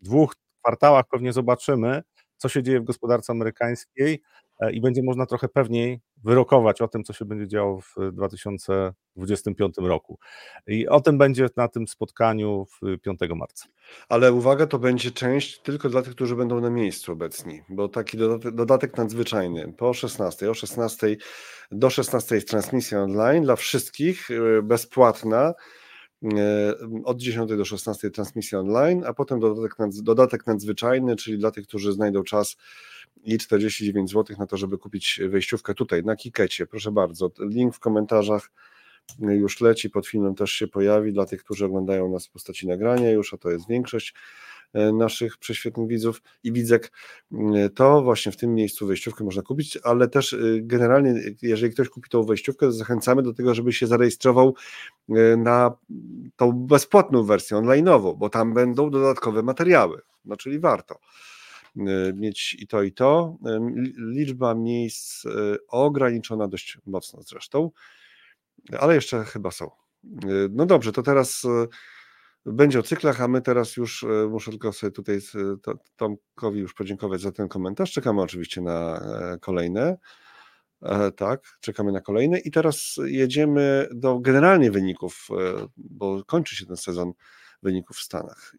[0.00, 2.02] dwóch, kwartałach pewnie zobaczymy,
[2.36, 4.22] co się dzieje w gospodarce amerykańskiej
[4.60, 9.74] e, i będzie można trochę pewniej wyrokować o tym, co się będzie działo w 2025
[9.78, 10.18] roku.
[10.66, 13.66] I o tym będzie na tym spotkaniu w 5 marca.
[14.08, 18.16] Ale uwaga, to będzie część tylko dla tych, którzy będą na miejscu obecni, bo taki
[18.16, 21.16] dodatek, dodatek nadzwyczajny po 16, o 16
[21.70, 25.54] do 16 jest transmisja online dla wszystkich, e, bezpłatna
[27.04, 31.92] od 10 do 16 transmisja online, a potem dodatek, dodatek nadzwyczajny, czyli dla tych, którzy
[31.92, 32.56] znajdą czas
[33.24, 36.66] i 49 zł na to, żeby kupić wejściówkę tutaj na Kikecie.
[36.66, 38.50] Proszę bardzo, link w komentarzach
[39.20, 43.10] już leci, pod filmem też się pojawi dla tych, którzy oglądają nas w postaci nagrania
[43.10, 44.14] już, a to jest większość.
[44.74, 46.92] E, naszych prześwietnych widzów i widzek,
[47.32, 51.88] e, to właśnie w tym miejscu wejściówkę można kupić, ale też e, generalnie, jeżeli ktoś
[51.88, 54.54] kupi tą wejściówkę, to zachęcamy do tego, żeby się zarejestrował
[55.38, 55.76] na
[56.36, 60.98] tą bezpłatną wersję online'ową, bo tam będą dodatkowe materiały, no czyli warto
[62.14, 63.36] mieć i to, i to.
[63.96, 65.24] Liczba miejsc
[65.68, 67.70] ograniczona dość mocno zresztą,
[68.78, 69.70] ale jeszcze chyba są.
[70.50, 71.46] No dobrze, to teraz
[72.46, 76.74] będzie o cyklach, a my teraz już e, muszę tylko sobie tutaj e, Tomkowi już
[76.74, 77.92] podziękować za ten komentarz.
[77.92, 79.00] Czekamy oczywiście na
[79.34, 79.96] e, kolejne.
[81.16, 85.28] Tak, czekamy na kolejne i teraz jedziemy do generalnie wyników,
[85.76, 87.12] bo kończy się ten sezon
[87.62, 88.56] wyników w Stanach.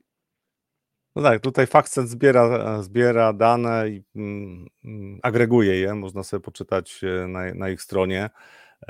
[1.16, 7.02] No tak, tutaj FactSet zbiera, zbiera dane i mm, mm, agreguje je, można sobie poczytać
[7.28, 8.30] na, na ich stronie,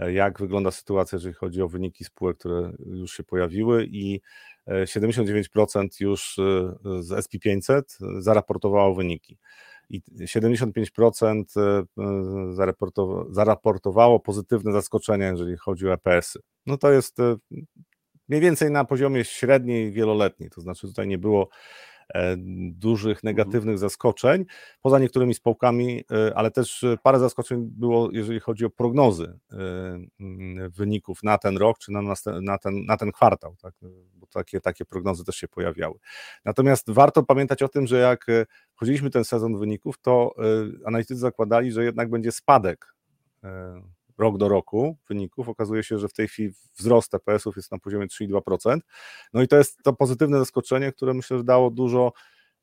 [0.07, 4.21] jak wygląda sytuacja, jeżeli chodzi o wyniki spółek, które już się pojawiły i
[4.67, 6.41] 79% już y,
[6.99, 7.81] z SP500
[8.19, 9.37] zaraportowało wyniki
[9.89, 16.39] i 75% y, zaraportowało pozytywne zaskoczenia, jeżeli chodzi o EPS-y.
[16.65, 17.17] No to jest
[18.29, 21.94] mniej więcej na poziomie średniej, wieloletniej, to znaczy tutaj nie było E,
[22.71, 23.35] dużych mhm.
[23.35, 24.45] negatywnych zaskoczeń,
[24.81, 29.57] poza niektórymi spółkami, e, ale też parę zaskoczeń było, jeżeli chodzi o prognozy e,
[30.69, 32.01] wyników na ten rok, czy na,
[32.41, 33.73] na, ten, na ten kwartał, tak?
[34.13, 35.95] bo takie, takie prognozy też się pojawiały.
[36.45, 38.25] Natomiast warto pamiętać o tym, że jak
[38.75, 40.35] wchodziliśmy ten sezon wyników, to
[40.85, 42.95] analitycy zakładali, że jednak będzie spadek
[44.17, 45.49] rok do roku wyników.
[45.49, 48.79] Okazuje się, że w tej chwili wzrost TPS-ów jest na poziomie 3,2%.
[49.33, 52.13] No i to jest to pozytywne zaskoczenie, które myślę, że dało dużo,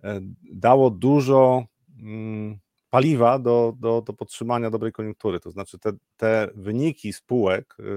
[0.05, 0.21] e,
[0.53, 1.65] dało dużo
[1.99, 2.59] mm,
[2.91, 5.41] paliwa do, do, do podtrzymania dobrej koniunktury.
[5.41, 7.93] To znaczy te, te wyniki spółek y, y,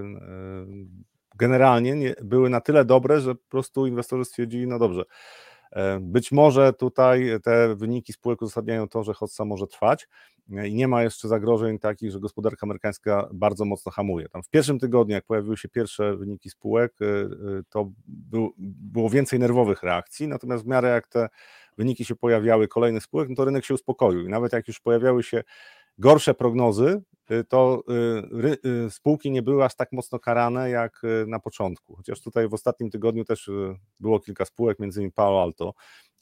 [1.35, 5.05] generalnie nie, były na tyle dobre, że po prostu inwestorzy stwierdzili, no dobrze,
[6.01, 10.07] być może tutaj te wyniki spółek uzasadniają to, że hossa może trwać,
[10.49, 14.29] i nie ma jeszcze zagrożeń takich, że gospodarka amerykańska bardzo mocno hamuje.
[14.29, 17.29] Tam w pierwszym tygodniu, jak pojawiły się pierwsze wyniki spółek, y,
[17.69, 21.29] to był, było więcej nerwowych reakcji, natomiast w miarę jak te
[21.77, 25.23] wyniki się pojawiały kolejnych spółek, no to rynek się uspokoił i nawet jak już pojawiały
[25.23, 25.43] się
[25.97, 27.01] gorsze prognozy,
[27.47, 27.83] to
[28.89, 31.95] spółki nie były aż tak mocno karane jak na początku.
[31.95, 33.49] Chociaż tutaj w ostatnim tygodniu też
[33.99, 35.73] było kilka spółek, między innymi Palo Alto,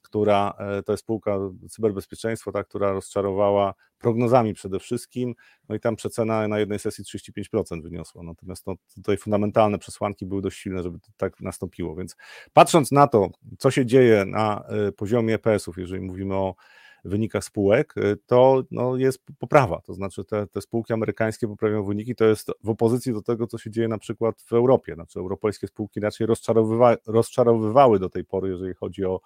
[0.01, 0.53] która
[0.85, 1.37] to jest spółka
[1.69, 5.35] cyberbezpieczeństwa, ta, która rozczarowała prognozami przede wszystkim,
[5.69, 10.41] no i tam przecena na jednej sesji 35% wyniosła, natomiast no, tutaj fundamentalne przesłanki były
[10.41, 12.15] dość silne, żeby tak nastąpiło, więc
[12.53, 14.63] patrząc na to, co się dzieje na
[14.97, 16.55] poziomie EPS-ów, jeżeli mówimy o
[17.09, 19.81] wynikach spółek, e, to no, jest poprawa.
[19.81, 22.15] To znaczy, te, te spółki amerykańskie poprawiają wyniki.
[22.15, 24.93] To jest w opozycji do tego, co się dzieje na przykład w Europie.
[24.95, 29.21] Znaczy, europejskie spółki raczej rozczarowywa, rozczarowywały do tej pory, jeżeli chodzi o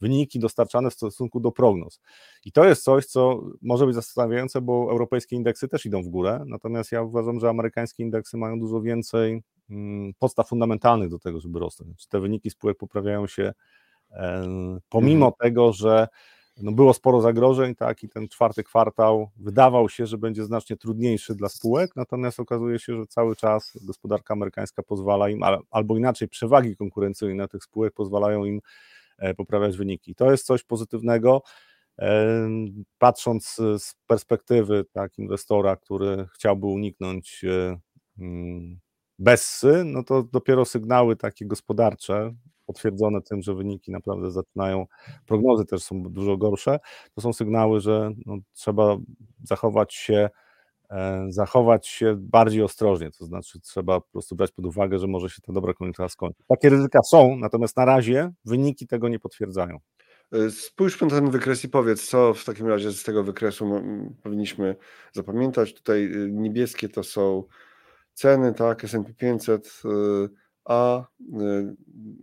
[0.00, 2.00] wyniki dostarczane w stosunku do prognoz.
[2.44, 6.44] I to jest coś, co może być zastanawiające, bo europejskie indeksy też idą w górę,
[6.46, 11.58] natomiast ja uważam, że amerykańskie indeksy mają dużo więcej mm, podstaw fundamentalnych do tego, żeby
[11.58, 12.06] rosnąć.
[12.06, 13.52] Te wyniki spółek poprawiają się
[14.88, 15.32] pomimo mhm.
[15.40, 16.08] tego, że
[16.56, 21.34] no było sporo zagrożeń, tak, i ten czwarty kwartał wydawał się, że będzie znacznie trudniejszy
[21.34, 25.40] dla spółek, natomiast okazuje się, że cały czas gospodarka amerykańska pozwala im,
[25.70, 28.60] albo inaczej przewagi konkurencyjne tych spółek pozwalają im
[29.18, 30.14] e, poprawiać wyniki.
[30.14, 31.42] To jest coś pozytywnego,
[31.98, 32.48] e,
[32.98, 37.78] patrząc z perspektywy tak, inwestora, który chciałby uniknąć e,
[38.18, 38.78] mm,
[39.18, 42.34] bessy, no to dopiero sygnały takie gospodarcze,
[42.66, 44.86] potwierdzone tym, że wyniki naprawdę zaczynają,
[45.26, 46.78] prognozy też są dużo gorsze,
[47.14, 48.96] to są sygnały, że no, trzeba
[49.44, 50.30] zachować się
[50.90, 55.30] e, zachować się bardziej ostrożnie, to znaczy trzeba po prostu brać pod uwagę, że może
[55.30, 56.46] się ta dobra koniunktura skończyć.
[56.46, 59.78] Takie ryzyka są, natomiast na razie wyniki tego nie potwierdzają.
[60.32, 63.82] E, spójrz na ten wykres i powiedz, co w takim razie z tego wykresu
[64.22, 64.76] powinniśmy
[65.12, 65.74] zapamiętać.
[65.74, 67.44] Tutaj e, niebieskie to są
[68.14, 69.82] ceny, tak, S&P 500,
[70.66, 71.76] a y,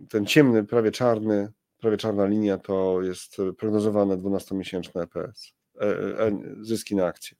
[0.08, 6.38] ten ciemny, prawie czarny, prawie czarna linia to jest prognozowane 12-miesięczne EPS, e, e, e,
[6.60, 7.36] zyski na akcje.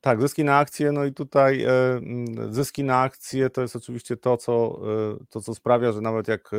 [0.00, 1.66] Tak, zyski na akcje, no i tutaj
[2.50, 4.80] zyski na akcje to jest oczywiście to, co,
[5.30, 6.50] to, co sprawia, że nawet jak,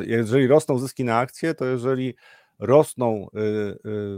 [0.00, 2.14] jeżeli rosną zyski na akcje, to jeżeli
[2.58, 3.26] rosną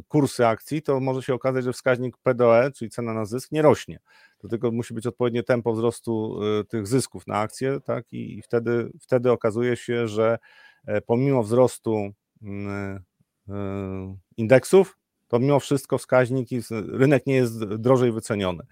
[0.09, 3.99] kursy akcji, to może się okazać, że wskaźnik PDE, czyli cena na zysk, nie rośnie
[4.41, 8.13] to tylko musi być odpowiednie tempo wzrostu y, tych zysków na akcje, tak?
[8.13, 10.39] I wtedy, wtedy okazuje się, że
[10.87, 12.11] e, pomimo wzrostu
[12.43, 13.01] mm,
[13.49, 13.53] y,
[14.37, 14.97] indeksów,
[15.29, 18.63] to mimo wszystko wskaźniki, rynek nie jest drożej wyceniony.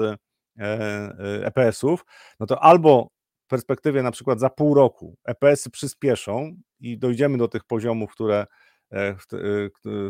[1.45, 2.05] EPS-ów, e
[2.41, 3.14] no to albo
[3.55, 8.47] perspektywie na przykład za pół roku EPS-y przyspieszą i dojdziemy do tych poziomów, które,
[8.93, 9.17] e, e,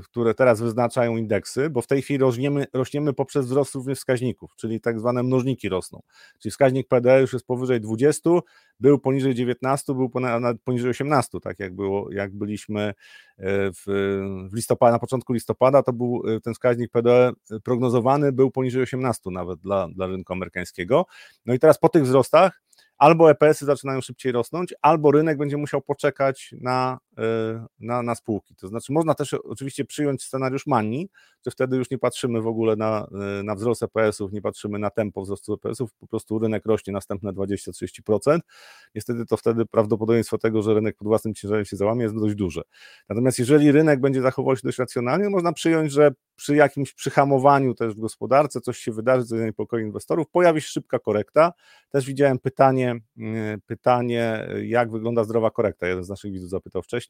[0.05, 4.81] które teraz wyznaczają indeksy, bo w tej chwili rośniemy, rośniemy poprzez wzrost również wskaźników, czyli
[4.81, 6.03] tak zwane mnożniki rosną.
[6.39, 8.31] Czyli wskaźnik PDE już jest powyżej 20,
[8.81, 12.95] był poniżej 19, był ponad, poniżej 18, tak jak było, jak byliśmy e,
[13.73, 13.85] w,
[14.51, 17.33] w listopadzie, na początku listopada, to był ten wskaźnik PDE
[17.65, 21.07] prognozowany, był poniżej 18 nawet dla, dla rynku amerykańskiego.
[21.47, 22.64] No i teraz po tych wzrostach
[23.05, 26.99] albo EPS-y zaczynają szybciej rosnąć, albo rynek będzie musiał poczekać na,
[27.81, 28.55] na, na spółki.
[28.57, 31.09] To znaczy, można też oczywiście przyjąć scenariusz Mani,
[31.47, 33.07] że wtedy już nie patrzymy w ogóle na,
[33.39, 37.33] e, na wzrost EPS-ów, nie patrzymy na tempo wzrostu EPS-ów, po prostu rynek rośnie następne
[37.33, 38.39] 20-30%.
[38.95, 42.63] Niestety to wtedy prawdopodobieństwo tego, że rynek pod własnym ciężarem się załamie, jest dość duże.
[43.09, 47.95] Natomiast jeżeli rynek będzie zachował się dość racjonalnie, można przyjąć, że przy jakimś przyhamowaniu też
[47.95, 51.53] w gospodarce coś się wydarzy, co zaniepokoi inwestorów, pojawi się szybka korekta.
[51.91, 55.87] Też widziałem pytanie, mm, pytanie, jak wygląda zdrowa korekta.
[55.89, 57.04] Jeden z naszych widzów zapytał wcześniej.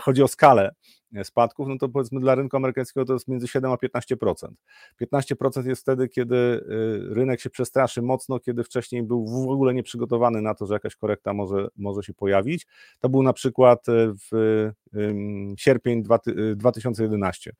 [0.00, 0.70] Chodzi o skalę
[1.24, 4.34] spadków, no to powiedzmy dla rynku amerykańskiego to jest między 7 a 15%.
[5.02, 10.42] 15% jest wtedy, kiedy y, rynek się przestraszy mocno, kiedy wcześniej był w ogóle nieprzygotowany
[10.42, 12.66] na to, że jakaś korekta może, może się pojawić.
[13.00, 13.92] To był na przykład y,
[14.32, 14.70] w
[15.56, 16.02] sierpień
[16.56, 17.52] 2011.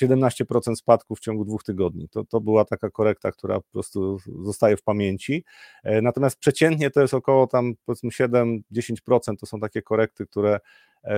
[0.00, 2.08] 17% spadku w ciągu dwóch tygodni.
[2.08, 5.44] To, to była taka korekta, która po prostu zostaje w pamięci.
[5.84, 10.60] E, natomiast przeciętnie to jest około tam powiedzmy 7-10% to są takie korekty, które e,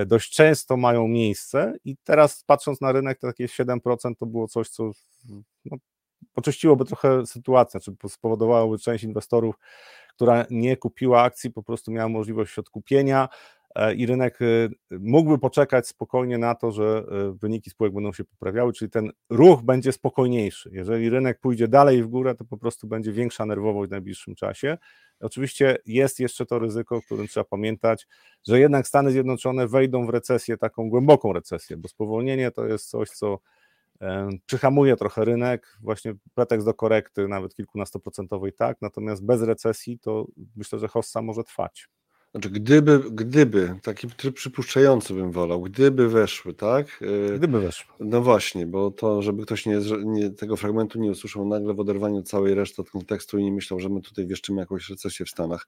[0.05, 4.69] dość często mają miejsce i teraz patrząc na rynek, to takie 7% to było coś,
[4.69, 4.91] co
[5.65, 5.77] no,
[6.35, 9.55] oczyściłoby trochę sytuację, czy spowodowałoby część inwestorów,
[10.15, 13.29] która nie kupiła akcji, po prostu miała możliwość odkupienia.
[13.29, 13.64] e,
[13.95, 14.45] i rynek e,
[14.99, 17.03] mógłby poczekać spokojnie na to, że
[17.41, 20.69] wyniki spółek będą się poprawiały, czyli ten ruch będzie spokojniejszy.
[20.73, 24.77] Jeżeli rynek pójdzie dalej w górę, to po prostu będzie większa nerwowość w najbliższym czasie.
[25.19, 28.07] Oczywiście jest jeszcze to ryzyko, o którym trzeba pamiętać,
[28.47, 33.09] że jednak Stany Zjednoczone wejdą w recesję, taką głęboką recesję, bo spowolnienie to jest coś,
[33.09, 33.39] co
[34.45, 40.79] przyhamuje trochę rynek, właśnie pretekst do korekty, nawet kilkunastoprocentowej tak, natomiast bez recesji to myślę,
[40.79, 41.87] że hossa może trwać.
[42.35, 47.03] Znaczy, gdyby, gdyby, taki tryb przypuszczający bym wolał, gdyby weszły, tak?
[47.33, 47.93] E, gdyby weszły.
[47.99, 52.21] No właśnie, bo to, żeby ktoś nie, nie, tego fragmentu nie usłyszał nagle w oderwaniu
[52.21, 55.67] całej reszty od kontekstu i nie myślał, że my tutaj wieszczymy jakąś recesję w Stanach.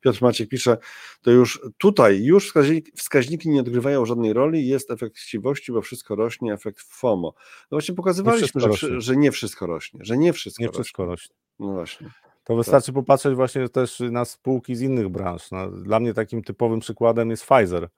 [0.00, 0.76] Piotr Maciek pisze,
[1.22, 6.14] to już tutaj, już wskaźniki, wskaźniki nie odgrywają żadnej roli, jest efekt chciwości, bo wszystko
[6.14, 7.34] rośnie, efekt FOMO.
[7.36, 10.82] No właśnie pokazywaliśmy, że, że, nie wszystko rośnie, że nie wszystko nie rośnie.
[10.82, 11.36] Wszystko rośnie.
[11.58, 12.10] No właśnie.
[12.48, 12.94] To wystarczy tak.
[12.94, 15.50] popatrzeć właśnie też na spółki z innych branż.
[15.50, 17.88] No, dla mnie takim typowym przykładem jest Pfizer,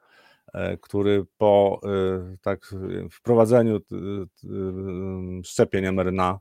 [0.52, 2.74] e, który po e, tak
[3.10, 3.80] wprowadzeniu e,
[5.44, 6.38] szczepień mRNA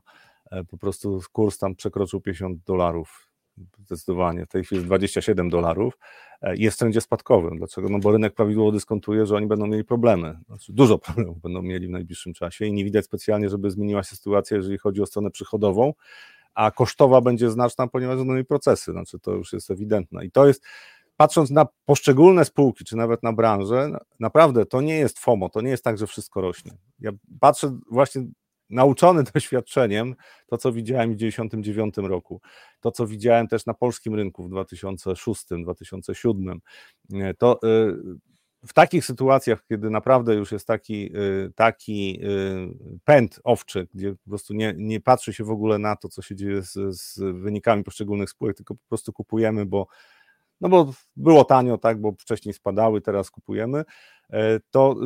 [0.68, 3.28] po prostu kurs tam przekroczył 50 dolarów.
[3.78, 4.46] Zdecydowanie.
[4.46, 5.98] W tej chwili jest 27 dolarów.
[6.42, 7.58] Jest w trendzie spadkowym.
[7.58, 7.88] Dlaczego?
[7.88, 10.38] No bo rynek prawidłowo dyskontuje, że oni będą mieli problemy.
[10.46, 14.16] Znaczy, dużo problemów będą mieli w najbliższym czasie i nie widać specjalnie, żeby zmieniła się
[14.16, 15.92] sytuacja, jeżeli chodzi o stronę przychodową
[16.54, 20.24] a kosztowa będzie znaczna, ponieważ będą mieli procesy, znaczy to już jest ewidentne.
[20.24, 20.64] I to jest,
[21.16, 25.70] patrząc na poszczególne spółki, czy nawet na branżę, naprawdę to nie jest FOMO, to nie
[25.70, 26.72] jest tak, że wszystko rośnie.
[26.98, 28.22] Ja patrzę właśnie
[28.70, 30.14] nauczony doświadczeniem,
[30.46, 32.40] to co widziałem w 1999 roku,
[32.80, 36.60] to co widziałem też na polskim rynku w 2006, 2007,
[37.38, 38.29] to y,
[38.66, 44.30] w takich sytuacjach, kiedy naprawdę już jest taki, y, taki y, pęd owczy, gdzie po
[44.30, 47.84] prostu nie, nie patrzy się w ogóle na to, co się dzieje z, z wynikami
[47.84, 49.86] poszczególnych spółek, tylko po prostu kupujemy, bo
[50.60, 53.84] no bo było tanio, tak, bo wcześniej spadały, teraz kupujemy,
[54.30, 54.96] e, to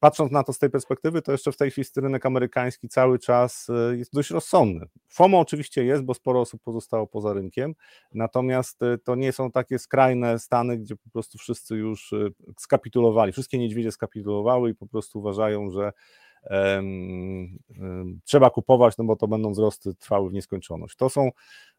[0.00, 3.70] patrząc na to z tej perspektywy, to jeszcze w tej chwili rynek amerykański cały czas
[3.70, 4.86] e, jest dość rozsądny.
[5.08, 7.74] FOMO oczywiście jest, bo sporo osób pozostało poza rynkiem,
[8.14, 12.14] natomiast e, to nie są takie skrajne stany, gdzie po prostu wszyscy już
[12.58, 15.92] skapitulowali, wszystkie niedźwiedzie skapitulowały i po prostu uważają, że
[18.24, 20.96] trzeba kupować, no bo to będą wzrosty trwały w nieskończoność.
[20.96, 21.30] To są,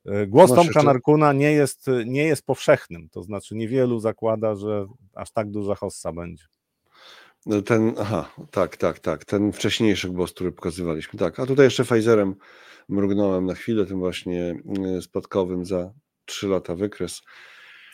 [0.06, 4.86] e, głos no, Tomka Narkuna nie jest, nie jest powszechnym, to znaczy niewielu zakłada, że
[5.16, 6.44] aż tak duża hossa będzie.
[7.46, 11.86] No ten, aha, tak, tak, tak, ten wcześniejszy głos, który pokazywaliśmy, tak, a tutaj jeszcze
[11.86, 12.36] Pfizerem
[12.90, 14.56] mrugnąłem na chwilę, tym właśnie
[14.98, 15.94] e, spadkowym za
[16.26, 17.22] 3 lata wykres.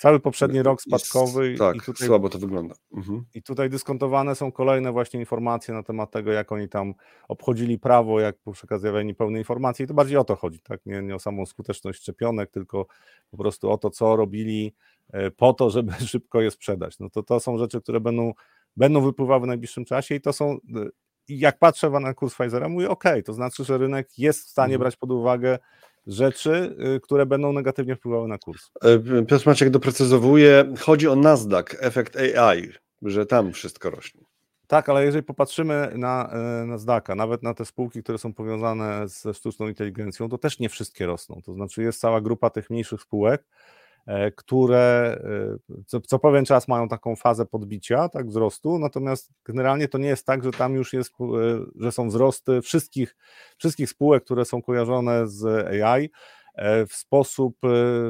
[0.01, 1.49] Cały poprzedni rok spadkowy.
[1.49, 2.75] Jest, tak, i tutaj, słabo to wygląda.
[2.93, 3.25] Mhm.
[3.33, 6.93] I tutaj dyskontowane są kolejne właśnie informacje na temat tego, jak oni tam
[7.27, 10.85] obchodzili prawo, jak przekazywali pełne informacje i to bardziej o to chodzi, tak?
[10.85, 12.85] Nie, nie o samą skuteczność szczepionek, tylko
[13.31, 14.73] po prostu o to, co robili
[15.13, 16.99] e, po to, żeby szybko je sprzedać.
[16.99, 18.33] No to to są rzeczy, które będą,
[18.77, 20.57] będą wypływały w najbliższym czasie i to są, e,
[21.27, 24.79] jak patrzę na kurs Pfizera, mówię, ok, to znaczy, że rynek jest w stanie mhm.
[24.79, 25.59] brać pod uwagę
[26.11, 28.71] rzeczy, y, które będą negatywnie wpływały na kurs.
[28.81, 34.21] E, Piotr Maciek doprecyzowuje, chodzi o Nasdaq, efekt AI, że tam wszystko rośnie.
[34.67, 39.33] Tak, ale jeżeli popatrzymy na e, Nasdaqa, nawet na te spółki, które są powiązane ze
[39.33, 41.41] sztuczną inteligencją, to też nie wszystkie rosną.
[41.45, 43.43] To znaczy jest cała grupa tych mniejszych spółek,
[44.35, 45.17] które
[45.69, 50.07] e, co, co pewien czas mają taką fazę podbicia, tak, wzrostu, natomiast generalnie to nie
[50.07, 51.25] jest tak, że tam już jest, e,
[51.75, 53.15] że są wzrosty wszystkich,
[53.57, 55.45] wszystkich spółek, które są kojarzone z
[55.83, 56.09] AI
[56.87, 57.57] w sposób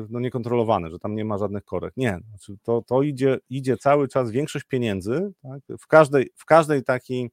[0.09, 1.97] no, niekontrolowany, że tam nie ma żadnych korekt.
[1.97, 6.83] Nie, znaczy to, to idzie, idzie cały czas większość pieniędzy, tak, w, każdej, w każdej
[6.83, 7.31] takiej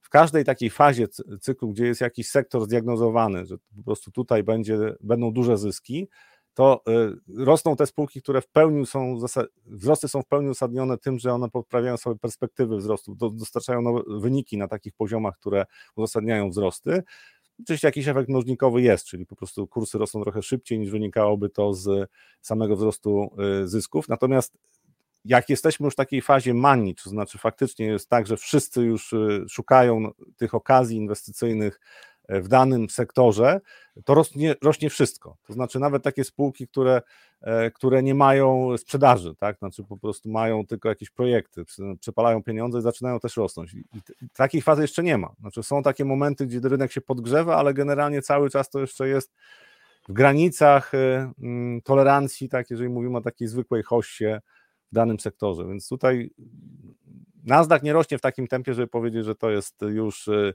[0.00, 1.08] w każdej takiej fazie
[1.40, 6.08] cyklu, gdzie jest jakiś sektor zdiagnozowany, że po prostu tutaj będzie, będą duże zyski,
[6.56, 6.82] to
[7.38, 9.18] y, rosną te spółki, które w pełni są,
[9.66, 14.58] wzrosty są w pełni uzasadnione tym, że one poprawiają sobie perspektywy wzrostu, dostarczają nowe wyniki
[14.58, 17.02] na takich poziomach, które uzasadniają wzrosty.
[17.60, 21.74] Oczywiście jakiś efekt mnożnikowy jest, czyli po prostu kursy rosną trochę szybciej niż wynikałoby to
[21.74, 23.30] z samego wzrostu
[23.62, 24.08] y, zysków.
[24.08, 24.58] Natomiast
[25.24, 29.12] jak jesteśmy już w takiej fazie manii, to znaczy faktycznie jest tak, że wszyscy już
[29.12, 31.80] y, szukają tych okazji inwestycyjnych
[32.28, 33.60] w danym sektorze,
[34.04, 35.36] to rośnie, rośnie wszystko.
[35.46, 37.02] To znaczy nawet takie spółki, które,
[37.40, 39.58] e, które nie mają sprzedaży, tak?
[39.58, 41.64] Znaczy po prostu mają tylko jakieś projekty,
[42.00, 43.74] przepalają pieniądze i zaczynają też rosnąć.
[43.74, 43.84] I
[44.34, 45.32] takiej fazy jeszcze nie ma.
[45.40, 49.34] Znaczy są takie momenty, gdzie rynek się podgrzewa, ale generalnie cały czas to jeszcze jest
[50.08, 54.40] w granicach e, mm, tolerancji, tak, jeżeli mówimy o takiej zwykłej hoście
[54.92, 55.66] w danym sektorze.
[55.66, 56.30] Więc tutaj
[57.44, 60.52] Nasdaq nie rośnie w takim tempie, żeby powiedzieć, że to jest już e,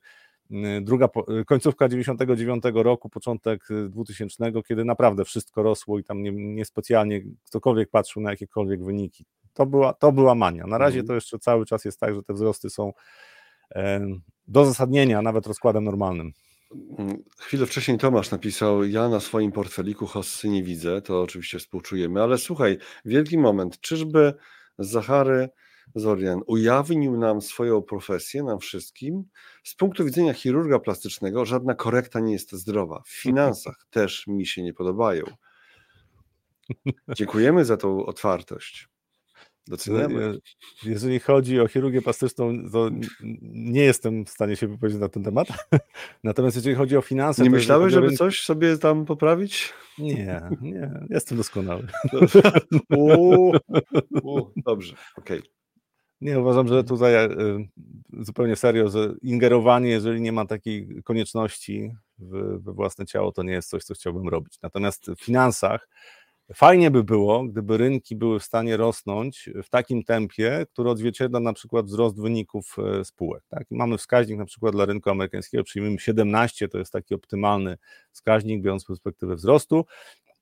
[0.82, 1.10] druga
[1.48, 8.22] końcówka 99 roku, początek 2000, kiedy naprawdę wszystko rosło i tam nie, niespecjalnie ktokolwiek patrzył
[8.22, 9.26] na jakiekolwiek wyniki.
[9.54, 10.68] To była, to była mania.
[10.68, 11.08] Na razie mhm.
[11.08, 12.94] to jeszcze cały czas jest tak, że te wzrosty są
[14.48, 16.34] do zasadnienia nawet rozkładem normalnym.
[16.98, 22.24] Mm, chwilę wcześniej Tomasz napisał: Ja na swoim portfeliku hossy nie widzę, to oczywiście współczujemy,
[22.24, 23.80] ale słuchaj, wielki moment.
[23.80, 24.34] Czyżby
[24.80, 25.50] Zachary
[25.96, 29.24] Zorian ujawnił nam swoją profesję, nam wszystkim?
[29.64, 33.02] Z punktu widzenia chirurga plastycznego, żadna korekta nie jest zdrowa.
[33.06, 35.26] W finansach też mi się nie podobają.
[37.16, 38.92] Dziękujemy za tą otwartość.
[39.68, 40.40] Doceniamy.
[40.84, 42.90] Jeżeli chodzi o chirurgię plastyczną, to
[43.42, 45.48] nie jestem w stanie się wypowiedzieć na ten temat.
[46.24, 47.44] Natomiast jeżeli chodzi o finanse.
[47.44, 49.74] Nie myślałeś, żeby coś sobie tam poprawić?
[49.98, 51.88] Nie, nie, jestem doskonały.
[52.98, 53.52] u,
[54.24, 55.40] u, dobrze, okej.
[55.40, 55.61] Okay.
[56.22, 57.30] Nie, uważam, że tutaj e,
[58.20, 61.92] zupełnie serio, że ingerowanie, jeżeli nie ma takiej konieczności
[62.60, 64.58] we własne ciało, to nie jest coś, co chciałbym robić.
[64.62, 65.88] Natomiast w finansach
[66.54, 71.54] Fajnie by było, gdyby rynki były w stanie rosnąć w takim tempie, który odzwierciedla na
[71.54, 73.44] przykład wzrost wyników e, spółek.
[73.50, 73.64] Tak?
[73.72, 77.78] Mamy wskaźnik na przykład dla rynku amerykańskiego, przyjmijmy 17, to jest taki optymalny
[78.12, 79.86] wskaźnik, biorąc perspektywę wzrostu,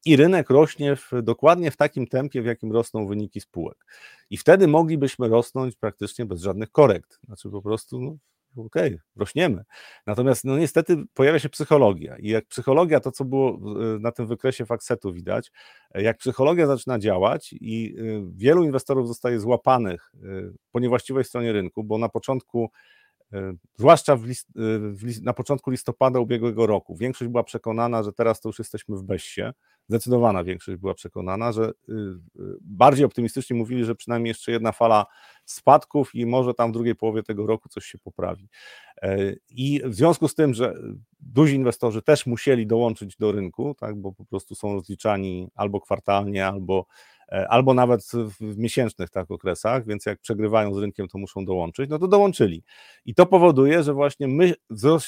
[0.05, 3.85] i rynek rośnie w, dokładnie w takim tempie, w jakim rosną wyniki spółek.
[4.29, 7.19] I wtedy moglibyśmy rosnąć praktycznie bez żadnych korekt.
[7.25, 8.17] Znaczy po prostu no,
[8.57, 9.63] okej, okay, rośniemy.
[10.07, 14.27] Natomiast no niestety pojawia się psychologia i jak psychologia, to co było e, na tym
[14.27, 15.51] wykresie faksetu widać,
[15.93, 18.03] e, jak psychologia zaczyna działać i e,
[18.35, 20.11] wielu inwestorów zostaje złapanych
[20.71, 22.71] po niewłaściwej stronie rynku, bo na początku
[23.75, 24.47] zwłaszcza w list,
[24.93, 26.95] w list, na początku listopada ubiegłego roku.
[26.97, 29.51] Większość była przekonana, że teraz to już jesteśmy w bezsie.
[29.89, 32.19] Zdecydowana większość była przekonana, że y, y,
[32.61, 35.05] bardziej optymistycznie mówili, że przynajmniej jeszcze jedna fala
[35.45, 38.47] spadków i może tam w drugiej połowie tego roku coś się poprawi.
[39.01, 40.73] E, I w związku z tym, że
[41.19, 46.47] duzi inwestorzy też musieli dołączyć do rynku, tak, bo po prostu są rozliczani albo kwartalnie,
[46.47, 46.85] albo
[47.31, 48.03] albo nawet
[48.39, 52.63] w miesięcznych tak okresach, więc jak przegrywają z rynkiem, to muszą dołączyć, no to dołączyli.
[53.05, 54.53] I to powoduje, że właśnie my,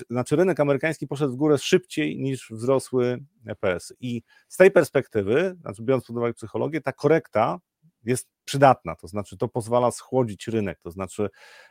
[0.09, 3.93] znaczy rynek amerykański poszedł w górę szybciej niż wzrosły EPS.
[3.99, 7.59] I z tej perspektywy, znaczy biorąc pod uwagę psychologię, ta korekta
[8.03, 11.30] jest przydatna, to znaczy to pozwala schłodzić rynek, to znaczy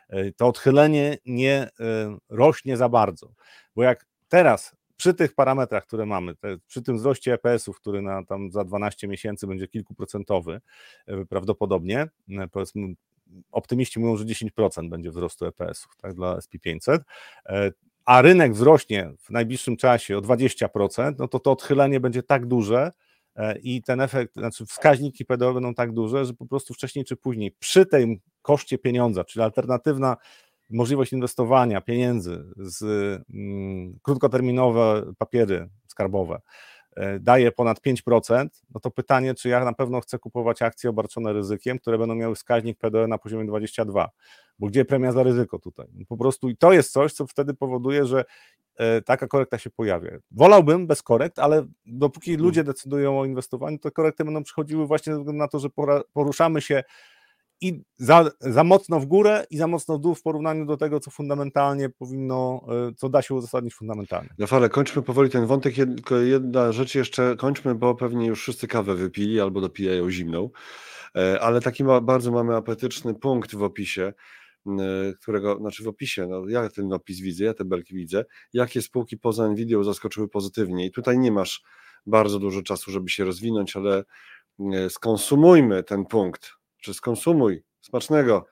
[0.09, 1.69] e, to odchylenie nie e,
[2.29, 3.33] rośnie za bardzo,
[3.75, 8.25] bo jak teraz przy tych parametrach, które mamy, te, przy tym wzroście EPS-ów, który na
[8.25, 10.61] tam za 12 miesięcy będzie kilkuprocentowy
[11.07, 12.93] e, prawdopodobnie, e, powiedzmy
[13.51, 16.99] optymiści mówią, że 10% będzie wzrostu EPS-ów tak, dla SP500,
[17.45, 17.71] e,
[18.05, 22.91] a rynek wzrośnie w najbliższym czasie o 20%, no to to odchylenie będzie tak duże,
[23.63, 27.51] i ten efekt, znaczy wskaźniki PDO będą tak duże, że po prostu wcześniej czy później
[27.51, 30.17] przy tym koszcie pieniądza, czyli alternatywna
[30.71, 32.83] możliwość inwestowania pieniędzy z
[33.33, 36.41] mm, krótkoterminowe papiery skarbowe
[36.95, 41.33] e, daje ponad 5%, no to pytanie, czy ja na pewno chcę kupować akcje obarczone
[41.33, 44.09] ryzykiem, które będą miały wskaźnik PDE na poziomie 22,
[44.59, 45.87] bo gdzie premia za ryzyko tutaj?
[46.07, 48.25] Po prostu i to jest coś, co wtedy powoduje, że
[48.77, 50.11] e, taka korekta się pojawia.
[50.31, 52.45] Wolałbym bez korekt, ale dopóki hmm.
[52.45, 55.69] ludzie decydują o inwestowaniu, to korekty będą przychodziły właśnie ze względu na to, że
[56.13, 56.83] poruszamy się
[57.61, 60.99] i za, za mocno w górę i za mocno w dół w porównaniu do tego,
[60.99, 64.29] co fundamentalnie powinno, e, co da się uzasadnić fundamentalnie.
[64.37, 65.75] No fale, kończmy powoli ten wątek,
[66.23, 70.49] jedna rzecz jeszcze, kończmy, bo pewnie już wszyscy kawę wypili albo dopijają zimną,
[71.15, 74.13] e, ale taki ma, bardzo mamy apetyczny punkt w opisie,
[75.21, 79.17] którego, znaczy w opisie, no ja ten opis widzę, ja te belki widzę, jakie spółki
[79.17, 80.85] poza Nvidia zaskoczyły pozytywnie?
[80.85, 81.63] I tutaj nie masz
[82.05, 84.03] bardzo dużo czasu, żeby się rozwinąć, ale
[84.89, 87.63] skonsumujmy ten punkt, czy skonsumuj.
[87.81, 88.45] Smacznego.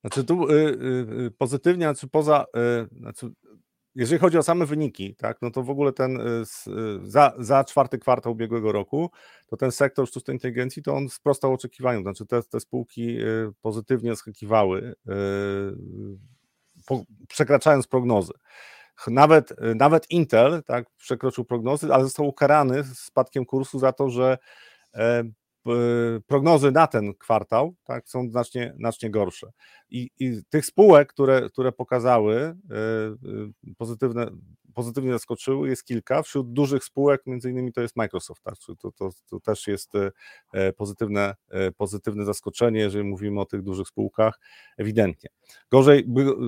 [0.00, 3.32] Znaczy tu y, y, y pozytywnie, znaczy poza, y, znaczy,
[3.94, 6.44] jeżeli chodzi o same wyniki, tak, no to w ogóle ten y, y,
[7.02, 9.10] za, za czwarty kwartał ubiegłego roku,
[9.46, 13.18] to ten sektor sztucznej inteligencji, to on sprostał oczekiwaniom, znaczy te, te spółki
[13.60, 14.94] pozytywnie skakiwały,
[16.86, 18.32] po, przekraczając prognozy.
[19.06, 24.38] Nawet, nawet Intel tak, przekroczył prognozy, ale został ukarany spadkiem kursu za to, że
[24.94, 25.24] e,
[26.26, 29.52] prognozy na ten kwartał tak, są znacznie, znacznie gorsze.
[29.90, 34.30] I, I, tych spółek, które, które pokazały e, e, pozytywne,
[34.74, 36.22] pozytywnie zaskoczyły, jest kilka.
[36.22, 38.42] Wśród dużych spółek, między innymi to jest Microsoft.
[38.42, 38.54] Tak?
[38.80, 39.92] To, to, to też jest
[40.52, 41.34] e, pozytywne,
[41.76, 44.40] pozytywne zaskoczenie, jeżeli mówimy o tych dużych spółkach,
[44.78, 45.30] ewidentnie.
[45.70, 46.06] Gorzej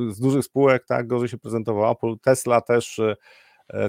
[0.09, 3.01] z dużych spółek, tak, gorzej się prezentował Apple, Tesla też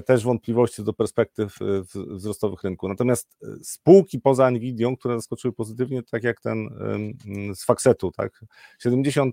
[0.06, 1.64] też wątpliwości do perspektyw e,
[1.94, 2.88] wzrostowych rynku.
[2.88, 6.68] Natomiast e, spółki poza Nvidią, które zaskoczyły pozytywnie, tak jak ten
[7.54, 8.44] z Faxetu, tak,
[8.84, 9.32] 75%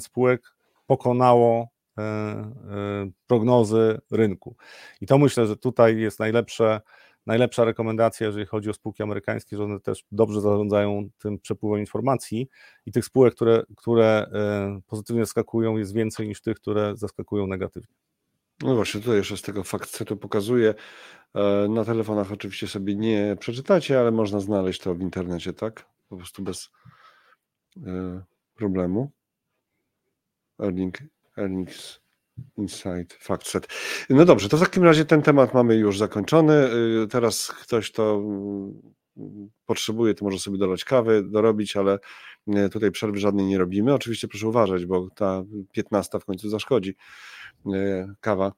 [0.00, 0.54] spółek
[0.86, 1.68] pokonało
[3.26, 4.56] prognozy rynku.
[5.00, 6.80] I to myślę, że tutaj jest najlepsze,
[7.26, 12.48] najlepsza rekomendacja, jeżeli chodzi o spółki amerykańskie, że one też dobrze zarządzają tym przepływem informacji
[12.86, 14.26] i tych spółek, które, które
[14.86, 17.94] pozytywnie zaskakują, jest więcej niż tych, które zaskakują negatywnie.
[18.62, 20.74] No właśnie, tutaj jeszcze z tego fakt to pokazuje.
[21.34, 25.86] E, na telefonach oczywiście sobie nie przeczytacie, ale można znaleźć to w internecie, tak?
[26.08, 26.70] Po prostu bez
[27.86, 28.22] e,
[28.54, 29.10] problemu.
[30.60, 30.98] Earning,
[31.36, 32.00] earnings
[32.56, 33.68] Insight, fact set.
[34.10, 36.54] No dobrze, to w takim razie ten temat mamy już zakończony.
[36.54, 38.80] E, teraz ktoś to mm,
[39.66, 41.98] potrzebuje, to może sobie dolać kawy, dorobić, ale
[42.72, 43.94] tutaj przerwy żadnej nie robimy.
[43.94, 45.42] Oczywiście proszę uważać, bo ta
[45.72, 46.96] 15 w końcu zaszkodzi.
[47.66, 48.52] E, kawa.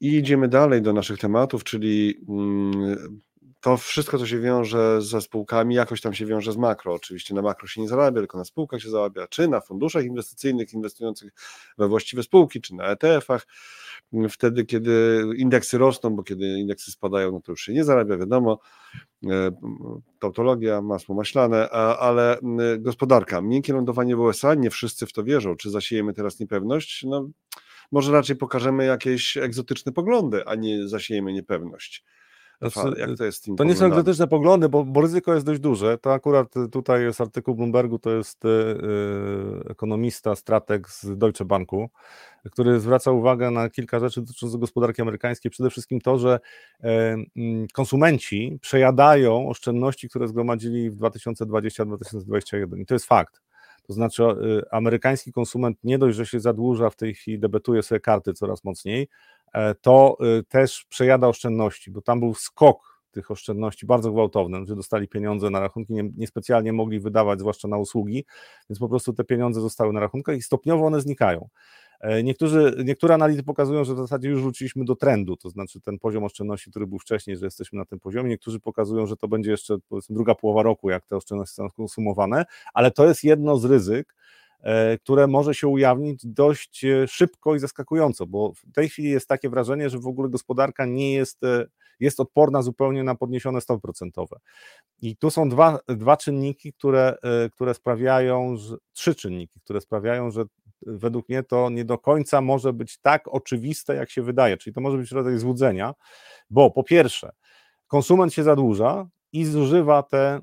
[0.00, 3.20] I idziemy dalej do naszych tematów, czyli mm,
[3.60, 6.94] to wszystko, co się wiąże ze spółkami, jakoś tam się wiąże z makro.
[6.94, 10.72] Oczywiście na makro się nie zarabia, tylko na spółkach się zarabia, czy na funduszach inwestycyjnych
[10.72, 11.32] inwestujących
[11.78, 13.46] we właściwe spółki, czy na ETF-ach.
[14.30, 18.58] Wtedy, kiedy indeksy rosną, bo kiedy indeksy spadają, no to już się nie zarabia, wiadomo.
[19.24, 19.50] E,
[20.18, 22.38] tautologia, masło maślane, ale
[22.78, 25.56] gospodarka, miękkie lądowanie w USA, nie wszyscy w to wierzą.
[25.56, 27.04] Czy zasiejemy teraz niepewność?
[27.04, 27.28] No,
[27.92, 32.04] może raczej pokażemy jakieś egzotyczne poglądy, a nie zasiejemy niepewność.
[32.62, 35.98] Znaczy, jak to jest To nie są egzotyczne poglądy, bo, bo, ryzyko jest dość duże.
[35.98, 41.90] To akurat tutaj jest artykuł Bloombergu, to jest yy, ekonomista, strateg z Deutsche Banku,
[42.50, 45.50] który zwraca uwagę na kilka rzeczy dotyczących gospodarki amerykańskiej.
[45.50, 46.40] Przede wszystkim to, że
[46.82, 53.40] yy, konsumenci przejadają oszczędności, które zgromadzili w 2020-2021 i to jest fakt.
[53.90, 58.00] To znaczy, y, amerykański konsument nie dość, że się zadłuża, w tej chwili debetuje sobie
[58.00, 59.08] karty coraz mocniej,
[59.52, 64.76] e, to y, też przejada oszczędności, bo tam był skok tych oszczędności bardzo gwałtowny, że
[64.76, 68.24] dostali pieniądze na rachunki, nie, niespecjalnie mogli wydawać, zwłaszcza na usługi,
[68.70, 71.48] więc po prostu te pieniądze zostały na rachunkach i stopniowo one znikają.
[72.00, 75.98] E, niektórzy, niektóre analizy pokazują, że w zasadzie już wróciliśmy do trendu, to znaczy ten
[75.98, 78.28] poziom oszczędności, który był wcześniej, że jesteśmy na tym poziomie.
[78.28, 79.76] Niektórzy pokazują, że to będzie jeszcze
[80.10, 82.44] druga połowa roku, jak te oszczędności są konsumowane,
[82.74, 84.14] ale to jest jedno z ryzyk,
[84.60, 89.28] e, które może się ujawnić dość e, szybko i zaskakująco, bo w tej chwili jest
[89.28, 91.40] takie wrażenie, że w ogóle gospodarka nie jest,
[92.00, 94.36] jest odporna zupełnie na podniesione stopy procentowe.
[95.02, 97.16] I tu są dwa, dwa czynniki, które,
[97.52, 100.44] które sprawiają, że, trzy czynniki, które sprawiają, że
[100.86, 104.56] według mnie to nie do końca może być tak oczywiste, jak się wydaje.
[104.56, 105.94] Czyli to może być rodzaj złudzenia,
[106.50, 107.32] bo po pierwsze,
[107.86, 110.40] konsument się zadłuża i zużywa te y,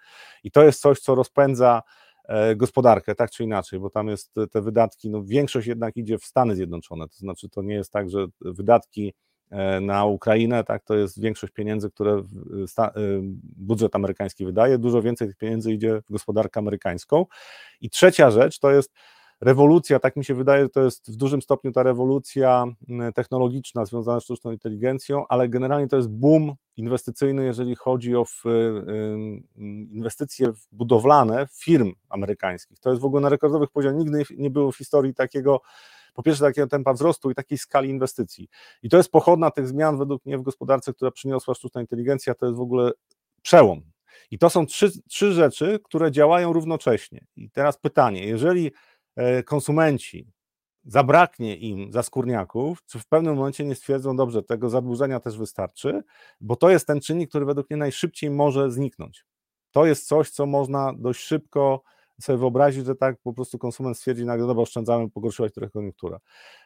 [0.44, 1.82] i to jest coś, co rozpędza
[2.24, 6.24] e, gospodarkę, tak czy inaczej, bo tam jest te wydatki, no większość jednak idzie w
[6.24, 9.14] Stany Zjednoczone, to znaczy to nie jest tak, że wydatki
[9.80, 12.12] na Ukrainę, tak, to jest większość pieniędzy, które
[12.78, 12.92] e,
[13.56, 17.26] budżet amerykański wydaje, dużo więcej tych pieniędzy idzie w gospodarkę amerykańską.
[17.80, 18.92] I trzecia rzecz to jest
[19.40, 22.64] rewolucja, tak mi się wydaje, to jest w dużym stopniu ta rewolucja
[23.14, 28.24] technologiczna związana z sztuczną inteligencją, ale generalnie to jest boom inwestycyjny, jeżeli chodzi o
[29.90, 32.80] inwestycje budowlane firm amerykańskich.
[32.80, 35.60] To jest w ogóle na rekordowych poziomach, nigdy nie było w historii takiego
[36.14, 38.48] po pierwsze takiego tempa wzrostu i takiej skali inwestycji.
[38.82, 42.46] I to jest pochodna tych zmian według mnie w gospodarce, która przyniosła sztuczna inteligencja, to
[42.46, 42.90] jest w ogóle
[43.42, 43.82] przełom.
[44.30, 47.24] I to są trzy, trzy rzeczy, które działają równocześnie.
[47.36, 48.70] I teraz pytanie, jeżeli
[49.44, 50.32] konsumenci
[50.84, 56.02] zabraknie im zaskórniaków, czy w pewnym momencie nie stwierdzą, dobrze, tego zadłużenia też wystarczy,
[56.40, 59.24] bo to jest ten czynnik, który według mnie najszybciej może zniknąć.
[59.70, 61.82] To jest coś, co można dość szybko
[62.20, 66.18] sobie wyobrazić, że tak po prostu konsument stwierdzi nagle, dobra, oszczędzamy, pogorszyła się trochę koniunktura.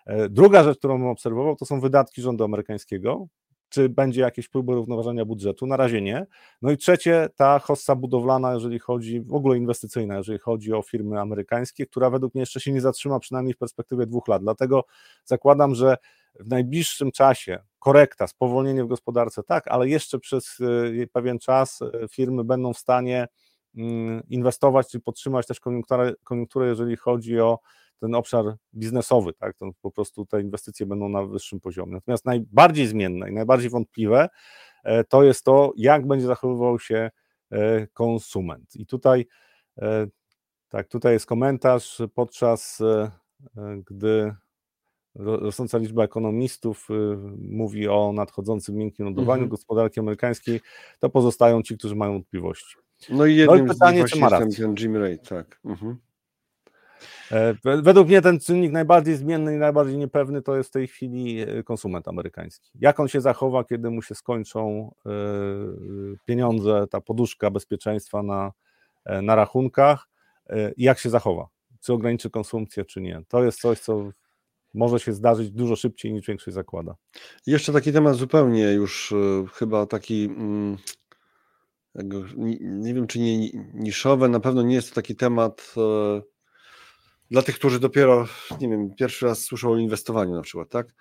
[0.06, 3.26] E, druga rzecz, którą bym obserwował, to są wydatki rządu amerykańskiego,
[3.72, 5.66] czy będzie jakieś próby równoważenia budżetu?
[5.66, 6.26] Na razie nie.
[6.62, 11.20] No i trzecie, ta hossa budowlana, jeżeli chodzi, w ogóle inwestycyjna, jeżeli chodzi o firmy
[11.20, 14.42] amerykańskie, która według mnie jeszcze się nie zatrzyma, przynajmniej w perspektywie dwóch lat.
[14.42, 14.84] Dlatego
[15.24, 15.96] zakładam, że
[16.40, 20.58] w najbliższym czasie korekta, spowolnienie w gospodarce, tak, ale jeszcze przez
[21.02, 23.28] e, pewien czas e, firmy będą w stanie
[24.28, 27.58] inwestować, czy podtrzymać też koniunkturę, koniunkturę, jeżeli chodzi o
[28.02, 28.44] ten obszar
[28.74, 31.92] biznesowy, tak, to po prostu te inwestycje będą na wyższym poziomie.
[31.92, 34.28] Natomiast najbardziej zmienne i najbardziej wątpliwe
[34.84, 37.10] e, to jest to, jak będzie zachowywał się
[37.50, 38.76] e, konsument.
[38.76, 39.26] I tutaj,
[39.78, 40.06] e,
[40.68, 42.82] tak, tutaj jest komentarz podczas
[43.90, 44.34] gdy
[45.14, 46.88] rosnąca liczba ekonomistów
[47.38, 49.48] mówi o nadchodzącym miękkim lądowaniu mhm.
[49.48, 50.60] gospodarki amerykańskiej,
[50.98, 52.76] to pozostają ci, którzy mają wątpliwości.
[53.10, 55.60] No i jednym no i pytanie, z nich czy ma ten Jim Ray, tak.
[55.64, 55.96] Mhm.
[57.32, 61.40] E, według mnie ten czynnik najbardziej zmienny i najbardziej niepewny to jest w tej chwili
[61.40, 62.70] e, konsument amerykański.
[62.80, 65.10] Jak on się zachowa, kiedy mu się skończą e,
[66.24, 68.52] pieniądze, ta poduszka bezpieczeństwa na,
[69.22, 70.08] na rachunkach,
[70.76, 71.48] jak się zachowa?
[71.80, 73.22] Czy ograniczy konsumpcję, czy nie?
[73.28, 74.10] To jest coś, co
[74.74, 76.94] może się zdarzyć dużo szybciej niż większość zakłada.
[77.46, 79.14] Jeszcze taki temat zupełnie już
[79.52, 80.30] chyba taki.
[82.36, 85.74] Nie, nie wiem, czy nie niszowy, na pewno nie jest to taki temat
[87.30, 88.26] dla tych, którzy dopiero,
[88.60, 90.94] nie wiem, pierwszy raz słyszą o inwestowaniu na przykład, tak?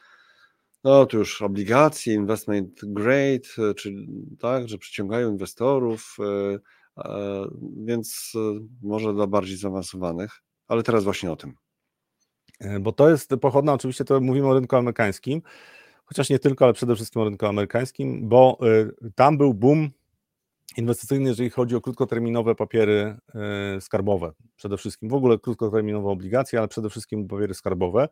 [0.84, 3.94] No to już obligacje, investment grade, e, czy
[4.40, 8.40] tak, że przyciągają inwestorów, e, więc e,
[8.82, 11.54] może dla bardziej zaawansowanych, ale teraz właśnie o tym.
[12.82, 15.42] Bo to jest pochodna, oczywiście to mówimy o rynku amerykańskim,
[16.06, 18.60] chociaż nie tylko, ale przede wszystkim o rynku amerykańskim, bo
[19.16, 19.90] tam był boom
[20.78, 23.18] inwestycyjny, jeżeli chodzi o krótkoterminowe papiery
[23.78, 24.32] e, skarbowe.
[24.56, 28.10] Przede wszystkim w ogóle krótkoterminowe obligacje, ale przede wszystkim papiery skarbowe.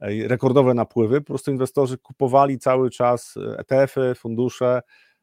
[0.00, 1.20] E, rekordowe napływy.
[1.20, 4.80] Po prostu inwestorzy kupowali cały czas ETF-y, fundusze,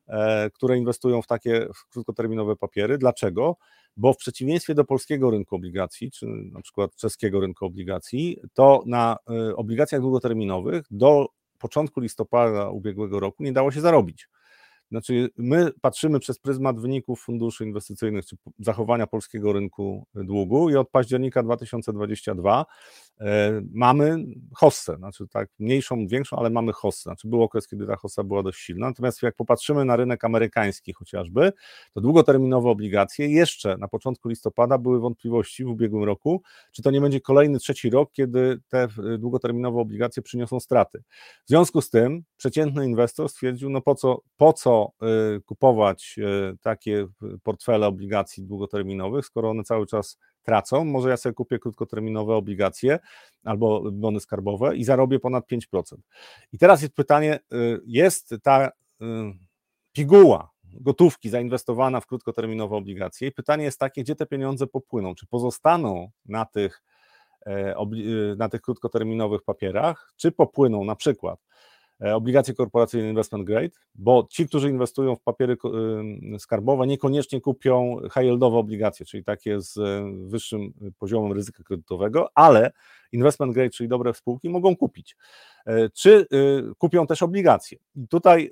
[0.08, 2.98] e, które inwestują w takie w krótkoterminowe papiery.
[2.98, 3.58] Dlaczego?
[3.98, 9.18] Bo w przeciwieństwie do polskiego rynku obligacji, czy na przykład czeskiego rynku obligacji, to na
[9.56, 11.28] obligacjach długoterminowych do
[11.60, 14.28] początku listopada ubiegłego roku nie dało się zarobić.
[14.92, 20.90] Znaczy, my patrzymy przez pryzmat wyników funduszy inwestycyjnych czy zachowania polskiego rynku długu i od
[20.90, 22.66] października 2022 e,
[23.74, 27.02] mamy hossę, znaczy tak mniejszą, większą, ale mamy hossę.
[27.02, 28.88] Znaczy był okres, kiedy ta hossa była dość silna.
[28.88, 31.54] Natomiast jak popatrzymy na rynek amerykański chociażby,
[31.94, 36.42] to długoterminowe obligacje jeszcze na początku listopada były wątpliwości w ubiegłym roku,
[36.72, 38.88] czy to nie będzie kolejny trzeci rok, kiedy te
[39.20, 41.04] długoterminowe obligacje przyniosą straty.
[41.46, 46.20] W związku z tym przeciętny inwestor stwierdził, no po co, po co Y, kupować
[46.62, 47.08] takie
[47.44, 50.18] portfele obligacji długoterminowych, skoro one cały czas
[50.48, 50.86] tracą.
[50.86, 53.00] Może ja sobie kupię krótkoterminowe obligacje
[53.44, 55.98] albo bony skarbowe i zarobię ponad 5%.
[56.54, 58.70] I teraz jest pytanie, y, jest ta
[59.94, 65.16] piguła gotówki zainwestowana w krótkoterminowe obligacje i pytanie jest takie, gdzie te pieniądze popłyną?
[65.16, 66.84] Czy pozostaną na tych,
[67.46, 67.76] e,
[68.38, 71.40] na tych krótkoterminowych papierach, czy popłyną na przykład
[72.00, 75.58] obligacje korporacyjne investment grade, bo ci, którzy inwestują w papiery
[76.36, 82.72] y, skarbowe, niekoniecznie kupią high-yieldowe obligacje, czyli takie z e, wyższym poziomem ryzyka kredytowego, ale
[83.12, 85.16] investment grade, czyli dobre spółki, mogą kupić.
[85.66, 87.78] E, czy y, kupią też obligacje?
[87.96, 88.50] I tutaj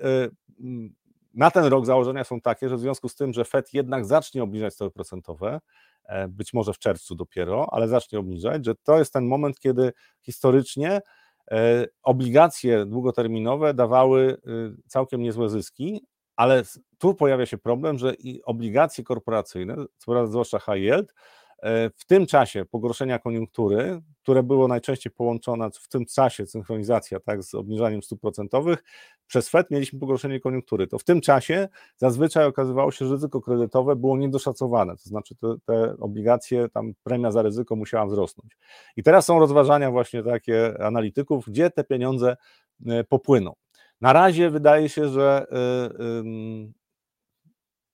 [1.34, 4.42] na ten rok założenia są takie, że w związku z tym, że Fed jednak zacznie
[4.42, 5.60] obniżać stopy procentowe,
[6.28, 11.00] być może w czerwcu dopiero, ale zacznie obniżać, że to jest ten moment, kiedy historycznie
[11.00, 11.00] E,
[12.02, 16.62] obligacje długoterminowe dawały y, całkiem niezłe zyski, ale
[16.98, 19.76] tu pojawia się problem, że i obligacje korporacyjne,
[20.26, 21.45] zwłaszcza high yield, e,
[21.96, 27.54] w tym czasie pogorszenia koniunktury, które było najczęściej połączone w tym czasie, synchronizacja tak, z
[27.54, 28.84] obniżaniem stóp procentowych,
[29.26, 30.86] przez FED mieliśmy pogorszenie koniunktury.
[30.86, 35.54] To w tym czasie zazwyczaj okazywało się, że ryzyko kredytowe było niedoszacowane, to znaczy te,
[35.64, 38.56] te obligacje, tam premia za ryzyko musiała wzrosnąć.
[38.96, 42.36] I teraz są rozważania właśnie takie analityków, gdzie te pieniądze
[42.86, 43.52] e, popłyną.
[44.00, 46.22] Na razie wydaje się, że e,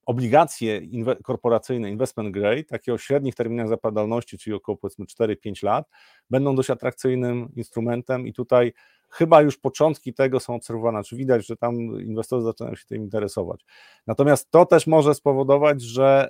[0.05, 5.89] obligacje inwe korporacyjne, investment grade, takie o średnich terminach zapadalności, czyli około powiedzmy 4-5 lat,
[6.29, 8.73] będą dość atrakcyjnym instrumentem i tutaj
[9.09, 13.65] chyba już początki tego są obserwowane, czy widać, że tam inwestorzy zaczynają się tym interesować.
[14.07, 16.29] Natomiast to też może spowodować, że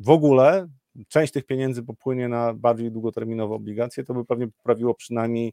[0.00, 0.68] w ogóle
[1.08, 5.52] część tych pieniędzy popłynie na bardziej długoterminowe obligacje, to by pewnie poprawiło przynajmniej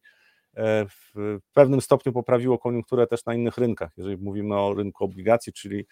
[0.90, 5.86] w pewnym stopniu poprawiło koniunkturę też na innych rynkach, jeżeli mówimy o rynku obligacji, czyli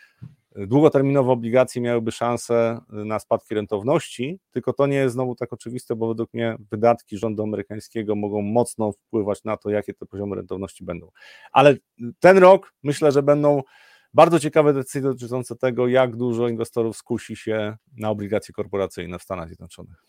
[0.55, 6.08] długoterminowe obligacje miałyby szansę na spadki rentowności, tylko to nie jest znowu tak oczywiste, bo
[6.08, 11.12] według mnie wydatki rządu amerykańskiego mogą mocno wpływać na to, jakie te poziomy rentowności będą.
[11.51, 11.76] Ale
[12.20, 13.64] ten rok myślę, że będą
[14.18, 19.47] bardzo ciekawe decyzje dotyczące tego, jak dużo inwestorów skusi się na obligacje korporacyjne w Stanach
[19.47, 20.03] Zjednoczonych.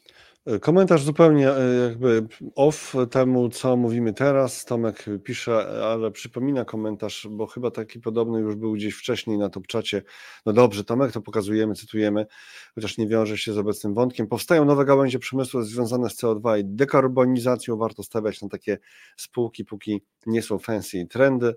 [0.61, 4.65] Komentarz zupełnie e, jakby off temu, co mówimy teraz.
[4.65, 10.03] Tomek pisze, ale przypomina komentarz, bo chyba taki podobny już był gdzieś wcześniej na topczacie.
[10.47, 12.27] No dobrze, Tomek, to pokazujemy, cytujemy,
[12.75, 14.27] chociaż nie wiąże się z obecnym wątkiem.
[14.27, 17.77] Powstają nowe gałęzie przemysłu związane z CO2 i dekarbonizacją.
[17.77, 18.79] Warto stawiać na takie
[19.17, 21.55] spółki, póki nie są fancy trendy.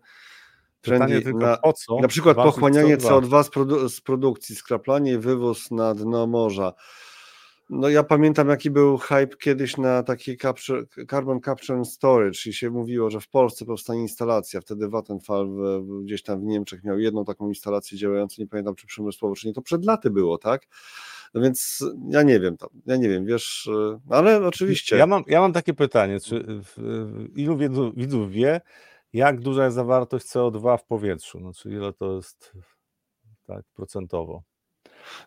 [0.81, 1.99] Trendy tylko na, po co?
[1.99, 6.73] Na przykład pochłanianie CO2, CO2 z, produ z produkcji, skraplanie i wywóz na dno morza.
[7.69, 12.53] No ja pamiętam, jaki był hype kiedyś na taki capture, carbon capture and storage i
[12.53, 14.61] się mówiło, że w Polsce powstanie instalacja.
[14.61, 15.49] Wtedy Vattenfall
[16.03, 19.53] gdzieś tam w Niemczech miał jedną taką instalację działającą, nie pamiętam czy przemysłowo, czy nie,
[19.53, 20.67] to przed laty było, tak?
[21.33, 23.69] No więc ja nie wiem, ja nie wiem, wiesz,
[24.09, 24.97] ale oczywiście.
[24.97, 26.61] Ja mam, ja mam takie pytanie, czy
[27.35, 28.61] ilu widzów, widzów wie,
[29.13, 31.39] jak duża jest zawartość CO2 w powietrzu?
[31.39, 32.51] Znaczy ile to jest
[33.47, 34.43] tak procentowo?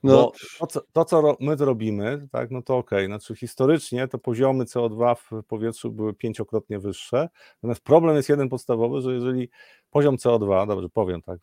[0.03, 4.65] No, to, co, to, co my zrobimy, tak, no to ok, znaczy historycznie to poziomy
[4.65, 9.49] CO2 w powietrzu były pięciokrotnie wyższe, natomiast problem jest jeden podstawowy, że jeżeli
[9.91, 11.39] poziom CO2, dobrze powiem tak,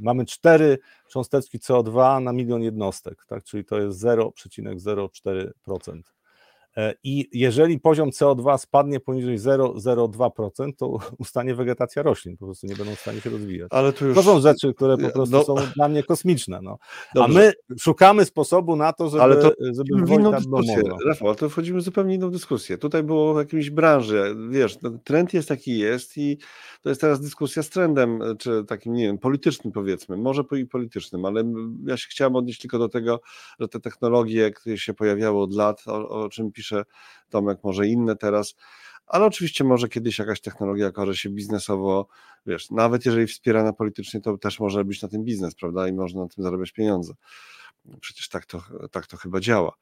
[0.00, 0.78] mamy cztery
[1.10, 6.00] cząsteczki CO2 na milion jednostek, tak, czyli to jest 0,04%.
[6.76, 12.76] E, I jeżeli poziom CO2 spadnie poniżej 0,02%, to ustanie wegetacja roślin, po prostu nie
[12.76, 13.68] będą w stanie się rozwijać.
[13.72, 14.16] Ale to, już...
[14.16, 15.44] to są rzeczy, które po prostu no...
[15.44, 16.60] są dla mnie kosmiczne.
[16.62, 16.78] No.
[17.20, 20.82] A my szukamy sposobu na to, żeby, ale to żeby w inną dyskusję.
[21.06, 22.78] Rafał, to wchodzimy w zupełnie inną dyskusję.
[22.78, 26.38] Tutaj było w jakiejś branży, wiesz, no, trend jest taki jest i
[26.82, 31.24] to jest teraz dyskusja z trendem, czy takim, nie wiem, politycznym powiedzmy, może i politycznym,
[31.24, 31.44] ale
[31.86, 33.20] ja się chciałem odnieść tylko do tego,
[33.60, 36.84] że te technologie, które się pojawiały od lat, o, o czym pisze pisze
[37.28, 38.54] Tomek, może inne teraz,
[39.06, 42.06] ale oczywiście może kiedyś jakaś technologia okaże się biznesowo,
[42.46, 46.22] wiesz, nawet jeżeli wspierana politycznie, to też może być na tym biznes, prawda, i można
[46.22, 47.14] na tym zarabiać pieniądze.
[48.00, 49.72] Przecież tak to, tak to chyba działa.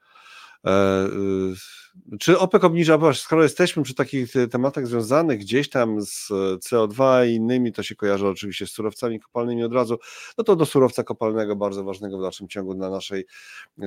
[0.67, 6.29] E, y, czy OPEC obniża, bo skoro jesteśmy przy takich tematach związanych gdzieś tam z
[6.59, 9.99] CO2 i innymi, to się kojarzy oczywiście z surowcami kopalnymi od razu,
[10.39, 13.27] no to do surowca kopalnego, bardzo ważnego w dalszym ciągu dla naszej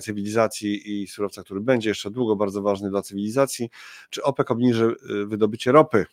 [0.01, 3.69] cywilizacji i surowca, który będzie jeszcze długo bardzo ważny dla cywilizacji,
[4.09, 6.05] czy OPEC obniży y, wydobycie ropy?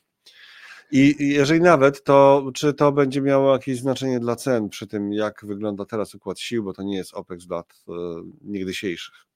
[0.95, 5.45] I jeżeli nawet, to czy to będzie miało jakieś znaczenie dla cen przy tym, jak
[5.47, 7.93] wygląda teraz układ sił, bo to nie jest OPEC z lat y,
[8.43, 9.32] niegdysiejszych?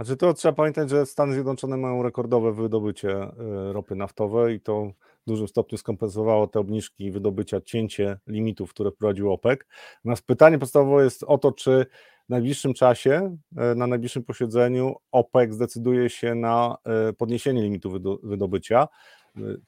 [0.00, 3.32] Znaczy to trzeba pamiętać, że Stany Zjednoczone mają rekordowe wydobycie e,
[3.72, 4.92] ropy naftowej i to
[5.26, 9.60] w dużym stopniu skompensowało te obniżki wydobycia, cięcie limitów, które wprowadził OPEC.
[9.96, 11.86] Natomiast pytanie podstawowe jest o to, czy
[12.26, 17.90] w najbliższym czasie, e, na najbliższym posiedzeniu OPEC zdecyduje się na e, podniesienie limitu
[18.22, 18.88] wydobycia,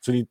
[0.01, 0.26] czyli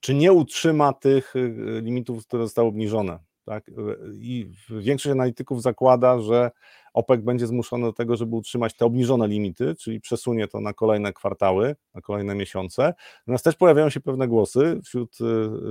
[0.00, 1.34] czy nie utrzyma tych
[1.82, 3.18] limitów, które zostały obniżone.
[3.44, 3.70] Tak?
[4.12, 6.50] I większość analityków zakłada, że
[6.94, 11.12] OPEC będzie zmuszony do tego, żeby utrzymać te obniżone limity, czyli przesunie to na kolejne
[11.12, 12.94] kwartały, na kolejne miesiące.
[13.20, 15.24] Natomiast też pojawiają się pewne głosy wśród y,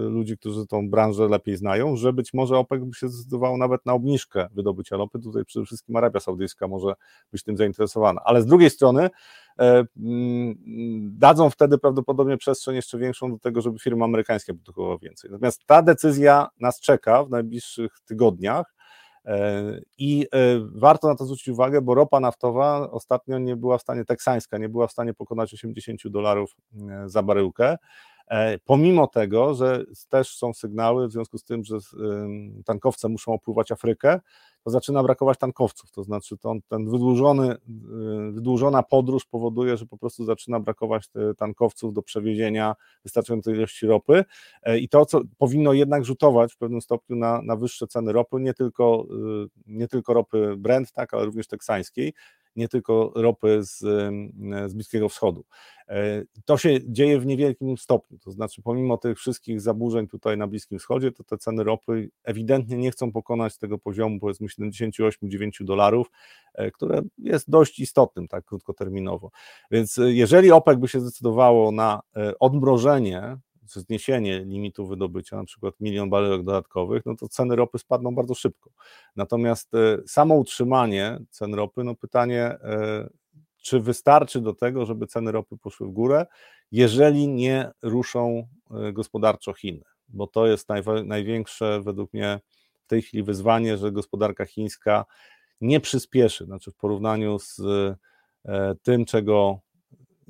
[0.10, 3.94] ludzi, którzy tą branżę lepiej znają, że być może OPEC by się zdecydował nawet na
[3.94, 5.20] obniżkę wydobycia ropy.
[5.20, 6.94] Tutaj przede wszystkim Arabia Saudyjska może
[7.32, 8.22] być tym zainteresowana.
[8.26, 9.10] Ale z drugiej strony
[9.60, 10.56] e, mm,
[11.18, 15.32] dadzą wtedy prawdopodobnie przestrzeń jeszcze większą do tego, żeby firmy amerykańskie produkowały więcej.
[15.32, 18.81] Natomiast ta decyzja nas czeka w najbliższych tygodniach
[19.98, 24.06] I e, warto na to zwrócić uwagę, bo ropa naftowa ostatnio nie była w stanie,
[24.06, 26.56] teksańska, nie była w stanie pokonać 80 dolarów
[26.90, 27.78] e, za baryłkę.
[28.66, 31.78] Pomimo tego, że też są sygnały w związku z tym, że
[32.66, 34.20] tankowce muszą opływać Afrykę,
[34.64, 37.58] to zaczyna brakować tankowców, to znaczy to, ten wydłużony, y,
[38.32, 44.26] wydłużona podróż powoduje, że po prostu zaczyna brakować tankowców do przewiezienia wystarczającej ilości ropy.
[44.64, 48.38] E, i to, co powinno jednak rzutować w pewnym stopniu na, na wyższe ceny ropy,
[48.40, 49.06] nie tylko,
[49.46, 52.14] y, nie tylko ropy Brent, tak, ale również teksańskiej,
[52.56, 53.80] nie tylko ropy z,
[54.68, 55.46] z Bliskiego Wschodu.
[55.92, 60.48] E, to się dzieje w niewielkim stopniu, to znaczy pomimo tych wszystkich zaburzeń tutaj na
[60.48, 66.12] Bliskim Wschodzie, to te ceny ropy ewidentnie nie chcą pokonać tego poziomu powiedzmy 78-9 dolarów,
[66.54, 69.32] e, które jest dość istotnym tak krótkoterminowo.
[69.72, 72.02] Więc e, jeżeli OPEC by się zdecydowało na
[72.40, 73.38] odmrożenie
[73.80, 78.72] zniesienie limitu wydobycia, na przykład milion baryłek dodatkowych, no to ceny ropy spadną bardzo szybko.
[79.16, 83.10] Natomiast e, samo utrzymanie cen ropy, no pytanie, e,
[83.58, 86.26] czy wystarczy do tego, żeby ceny ropy poszły w górę,
[86.72, 90.68] jeżeli nie ruszą e, gospodarczo Chiny, bo to jest
[91.06, 92.40] największe według mnie
[92.84, 95.06] w tej chwili wyzwanie, że gospodarka chińska
[95.62, 97.62] nie przyspieszy, znaczy w porównaniu z
[98.84, 99.60] tym, czego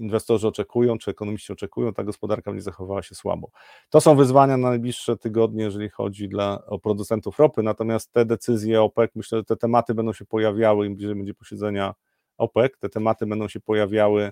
[0.02, 3.52] inwestorzy oczekują, czy ekonomiści oczekują, ta gospodarka będzie zachowała się słabo.
[3.90, 8.82] To są wyzwania na najbliższe tygodnie, jeżeli chodzi dla, o producentów ropy, natomiast te decyzje
[8.82, 11.94] OPEC, myślę, że te tematy będą się pojawiały, im bliżej będzie posiedzenia
[12.38, 14.32] OPEC, te tematy będą się pojawiały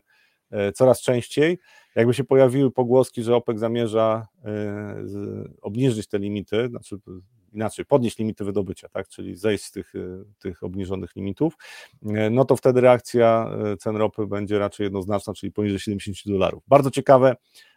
[0.51, 1.59] e, coraz częściej.
[1.95, 5.03] Jakby się pojawiły pogłoski, że OPEC zamierza e,
[5.61, 6.97] obniżyć te limity, znaczy
[7.53, 11.53] inaczej, podnieść limity wydobycia, tak, czyli zejść z tych, y, tych obniżonych limitów,
[12.03, 16.63] y, no to wtedy reakcja y, cen ropy będzie raczej jednoznaczna, czyli poniżej 70 dolarów.
[16.67, 17.35] Bardzo ciekawe,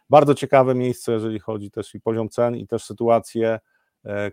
[0.09, 3.59] bardzo ciekawe miejsce, jeżeli chodzi też i poziom cen i też sytuację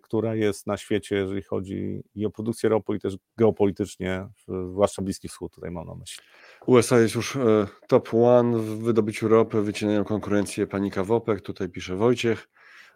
[0.03, 4.29] która jest na świecie, jeżeli chodzi i o produkcję ropy, i też geopolitycznie,
[4.71, 6.25] zwłaszcza Bliski Wschód, tutaj mam na myśli.
[6.67, 7.39] USA jest już
[7.89, 12.49] top one w wydobyciu ropy, wycinają konkurencję panika w OPEC, tutaj pisze Wojciech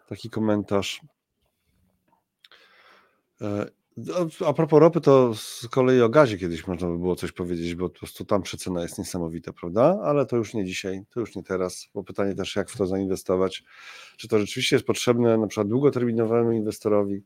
[0.07, 1.01] taki komentarz.
[4.45, 7.89] A propos ropy, to z kolei o gazie kiedyś można by było coś powiedzieć, bo
[7.89, 9.99] po prostu tam przecena jest niesamowita, prawda?
[10.03, 12.87] Ale to już nie dzisiaj, to już nie teraz, bo pytanie też, jak w to
[12.87, 13.63] zainwestować.
[14.17, 17.23] Czy to rzeczywiście jest potrzebne na przykład długoterminowemu inwestorowi?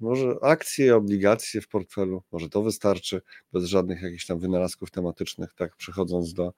[0.00, 3.22] Może akcje, obligacje w portfelu, może to wystarczy,
[3.52, 6.52] bez żadnych jakichś tam wynalazków tematycznych, tak przechodząc do, e,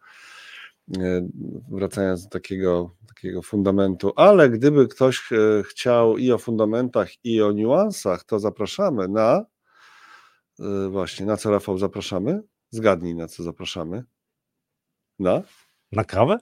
[1.70, 7.52] wracając do takiego, takiego fundamentu, ale gdyby ktoś e, chciał i o fundamentach, i o
[7.52, 9.44] niuansach, to zapraszamy na
[10.60, 12.42] e, właśnie, na co Rafał zapraszamy?
[12.70, 14.04] Zgadnij, na co zapraszamy.
[15.18, 15.42] Na?
[15.92, 16.38] Na kawę?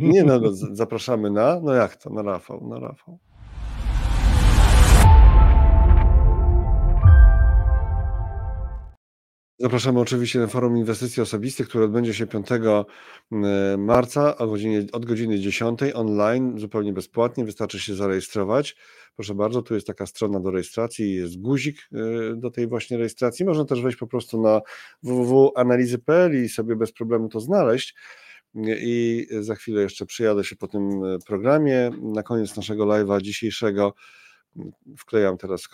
[0.00, 3.18] Nie, no, no zapraszamy na, no jak to, na Rafał, na Rafał.
[9.60, 12.46] Zapraszamy oczywiście na forum inwestycji osobistych, które odbędzie się 5
[13.78, 17.44] marca o godzinie, od godziny 10 online, zupełnie bezpłatnie.
[17.44, 18.76] Wystarczy się zarejestrować.
[19.14, 23.44] Proszę bardzo, tu jest taka strona do rejestracji, jest guzik y, do tej właśnie rejestracji.
[23.44, 24.60] Można też wejść po prostu na
[25.02, 27.94] www.analizy.pl i sobie bez problemu to znaleźć.
[28.66, 30.90] I za chwilę jeszcze przyjadę się po tym
[31.26, 31.90] programie.
[32.02, 33.94] Na koniec naszego live'a dzisiejszego
[34.96, 35.68] Wklejam teraz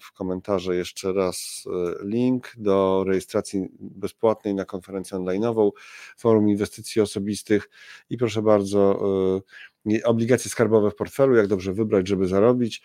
[0.00, 5.70] w komentarze jeszcze raz e, link do rejestracji bezpłatnej na konferencję online'ową
[6.16, 7.70] Forum Inwestycji Osobistych
[8.10, 9.00] i proszę bardzo,
[9.92, 12.82] e, obligacje skarbowe w portfelu, jak dobrze wybrać, żeby zarobić.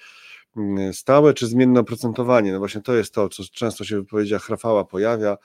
[0.58, 2.52] Mm, stałe czy zmienne oprocentowanie?
[2.52, 5.38] No właśnie to jest to, co często się w wypowiedziach Rafała pojawia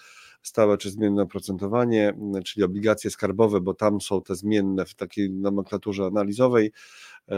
[0.43, 5.31] stałe czy zmienne oprocentowanie, mm, czyli obligacje skarbowe, bo tam są te zmienne w takiej
[5.31, 6.73] nomenklaturze analizowej,
[7.29, 7.37] e,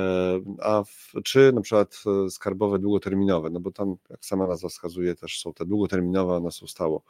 [0.63, 5.15] a w, czy na przykład e, skarbowe długoterminowe, no bo tam, jak sama nazwa wskazuje,
[5.15, 7.03] też są te długoterminowe, one są stało,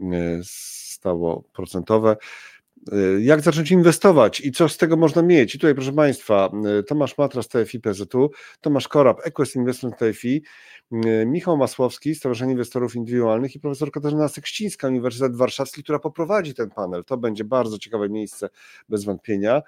[0.00, 2.16] e, stało procentowe.
[3.20, 5.54] Jak zacząć inwestować i co z tego można mieć?
[5.54, 6.50] I tutaj, proszę Państwa,
[6.86, 10.42] Tomasz Matras, TFI PZU, Tomasz Korab, Equest Investment TFI,
[11.26, 17.04] Michał Masłowski, Stowarzyszenie Inwestorów Indywidualnych i profesor Katarzyna Sekścińska, Uniwersytet Warszawski, która poprowadzi ten panel.
[17.04, 18.48] To będzie bardzo ciekawe miejsce,
[18.88, 19.62] bez wątpienia.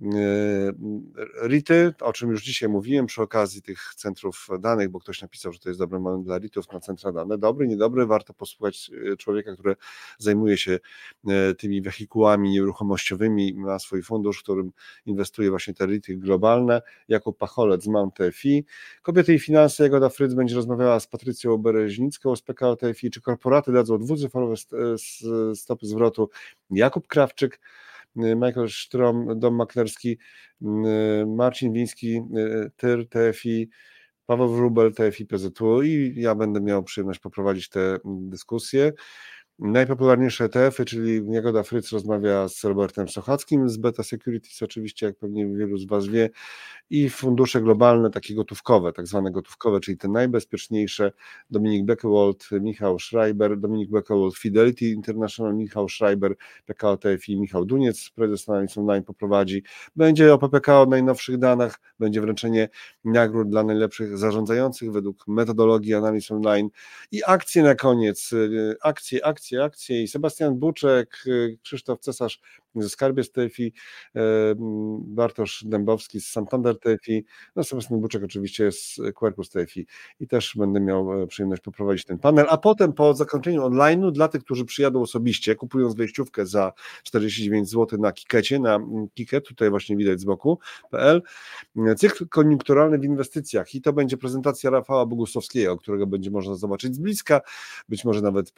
[0.00, 0.74] Yy,
[1.48, 5.58] RITy, o czym już dzisiaj mówiłem przy okazji tych centrów danych, bo ktoś napisał, że
[5.58, 7.38] to jest dobry moment dla RITów na centra dane.
[7.38, 9.76] Dobry, niedobry, warto posłuchać yy, człowieka, który
[10.18, 10.78] zajmuje się
[11.24, 14.72] yy, tymi wehikułami nieruchomościowymi, ma swój fundusz, w którym
[15.06, 16.82] inwestuje właśnie te RITy globalne.
[17.08, 18.64] Jakub Pacholec z Mount TFI.
[19.02, 23.72] Kobiety i finanse, Jagoda Fryc będzie rozmawiała z Patrycją Bereźnicką z PKO TFI, czy korporaty
[23.72, 24.54] dadzą dwucyfrowe
[25.54, 26.30] stopy zwrotu.
[26.70, 27.60] Jakub Krawczyk,
[28.16, 30.18] Michael Strom, Dom Maklerski,
[31.26, 32.20] Marcin Wiński,
[32.76, 33.70] TYR, TFI,
[34.26, 38.92] Paweł Wrubel, TFI PZU i ja będę miał przyjemność poprowadzić te dyskusje.
[39.58, 45.46] Najpopularniejsze ETF-y, czyli Jagoda Fryc rozmawia z Robertem Sochackim z Beta Securities, oczywiście, jak pewnie
[45.46, 46.30] wielu z Was wie,
[46.90, 51.12] i fundusze globalne, takie gotówkowe, tak zwane gotówkowe, czyli te najbezpieczniejsze,
[51.50, 56.34] Dominik Beckewold, Michał Schreiber, Dominik Beckewold, Fidelity International, Michał Schreiber,
[56.66, 59.62] PKO TFI, Michał Duniec, prezes Analiz Online poprowadzi.
[59.96, 62.68] Będzie o PPK, o najnowszych danych, będzie wręczenie
[63.04, 66.68] nagród dla najlepszych zarządzających według metodologii analiz online
[67.12, 72.40] i akcje na koniec, y, akcje, akcje, akcje i Sebastian Buczek, y, Krzysztof Cesarz
[72.88, 73.72] Skarbie z TFI,
[74.98, 77.24] Bartosz Dębowski z Santander TFI,
[77.56, 79.86] no Sebastian Buczek oczywiście z Quercus TFI
[80.20, 80.26] i.
[80.28, 84.44] Też będę miał e, przyjemność poprowadzić ten panel, a potem po zakończeniu online'u dla tych,
[84.44, 88.78] którzy przyjadą osobiście, kupując wejściówkę za 49 zł na Kikecie, na
[89.14, 90.58] Kiket, tutaj właśnie widać z boku,
[90.90, 91.22] PL,
[91.96, 93.74] cykl koniunkturalny w inwestycjach.
[93.74, 97.40] I to będzie prezentacja Rafała Bogusowskiego, którego będzie można zobaczyć z bliska,
[97.88, 98.52] być może nawet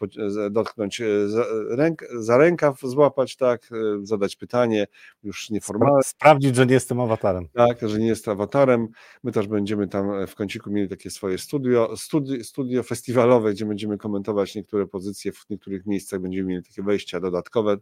[0.51, 4.87] dotknąć e, za, ręk, za rękaw, złapać, tak, e, zadać pytanie,
[5.23, 6.03] już nieformalne.
[6.03, 7.49] Sprawdzić, że nie jestem awatarem.
[7.53, 8.89] Tak, że nie jest awatarem.
[9.23, 13.99] My też będziemy tam w kąciku mieli takie swoje studio, studio, studio festiwalowe, gdzie będziemy
[13.99, 17.77] komentować niektóre pozycje, w niektórych miejscach będziemy mieli takie wejścia dodatkowe,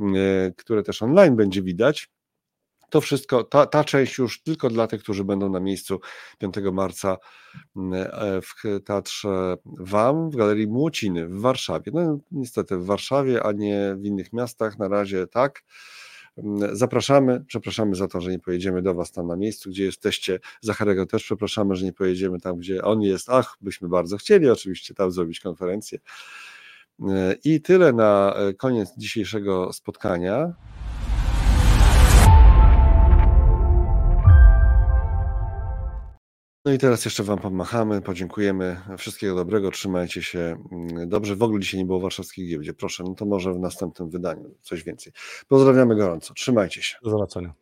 [0.00, 2.08] e, które też online będzie widać.
[2.92, 6.00] To wszystko, ta, ta część już tylko dla tych, którzy będą na miejscu
[6.38, 7.16] 5 marca
[7.92, 11.92] e, w Teatrze WAM w Galerii Młociny w Warszawie.
[11.94, 15.62] No niestety w Warszawie, a nie w innych miastach, na razie tak.
[16.72, 20.38] Zapraszamy, przepraszamy za to, że nie pojedziemy do Was tam na miejscu, gdzie jesteście.
[20.60, 23.28] Zacharego też przepraszamy, że nie pojedziemy tam, gdzie on jest.
[23.30, 25.98] Ach, byśmy bardzo chcieli oczywiście tam zrobić konferencję.
[27.08, 30.54] E, I tyle na e, koniec dzisiejszego spotkania.
[36.64, 38.80] No i teraz jeszcze Wam pomachamy, podziękujemy.
[38.98, 41.36] Wszystkiego dobrego, trzymajcie się mm, dobrze.
[41.36, 42.74] W ogóle dzisiaj nie było warszawskiej giełdzie.
[42.74, 45.12] Proszę, no to może w następnym wydaniu coś więcej.
[45.48, 46.34] Pozdrawiamy gorąco.
[46.34, 46.96] Trzymajcie się.
[47.02, 47.61] Do zobaczenia.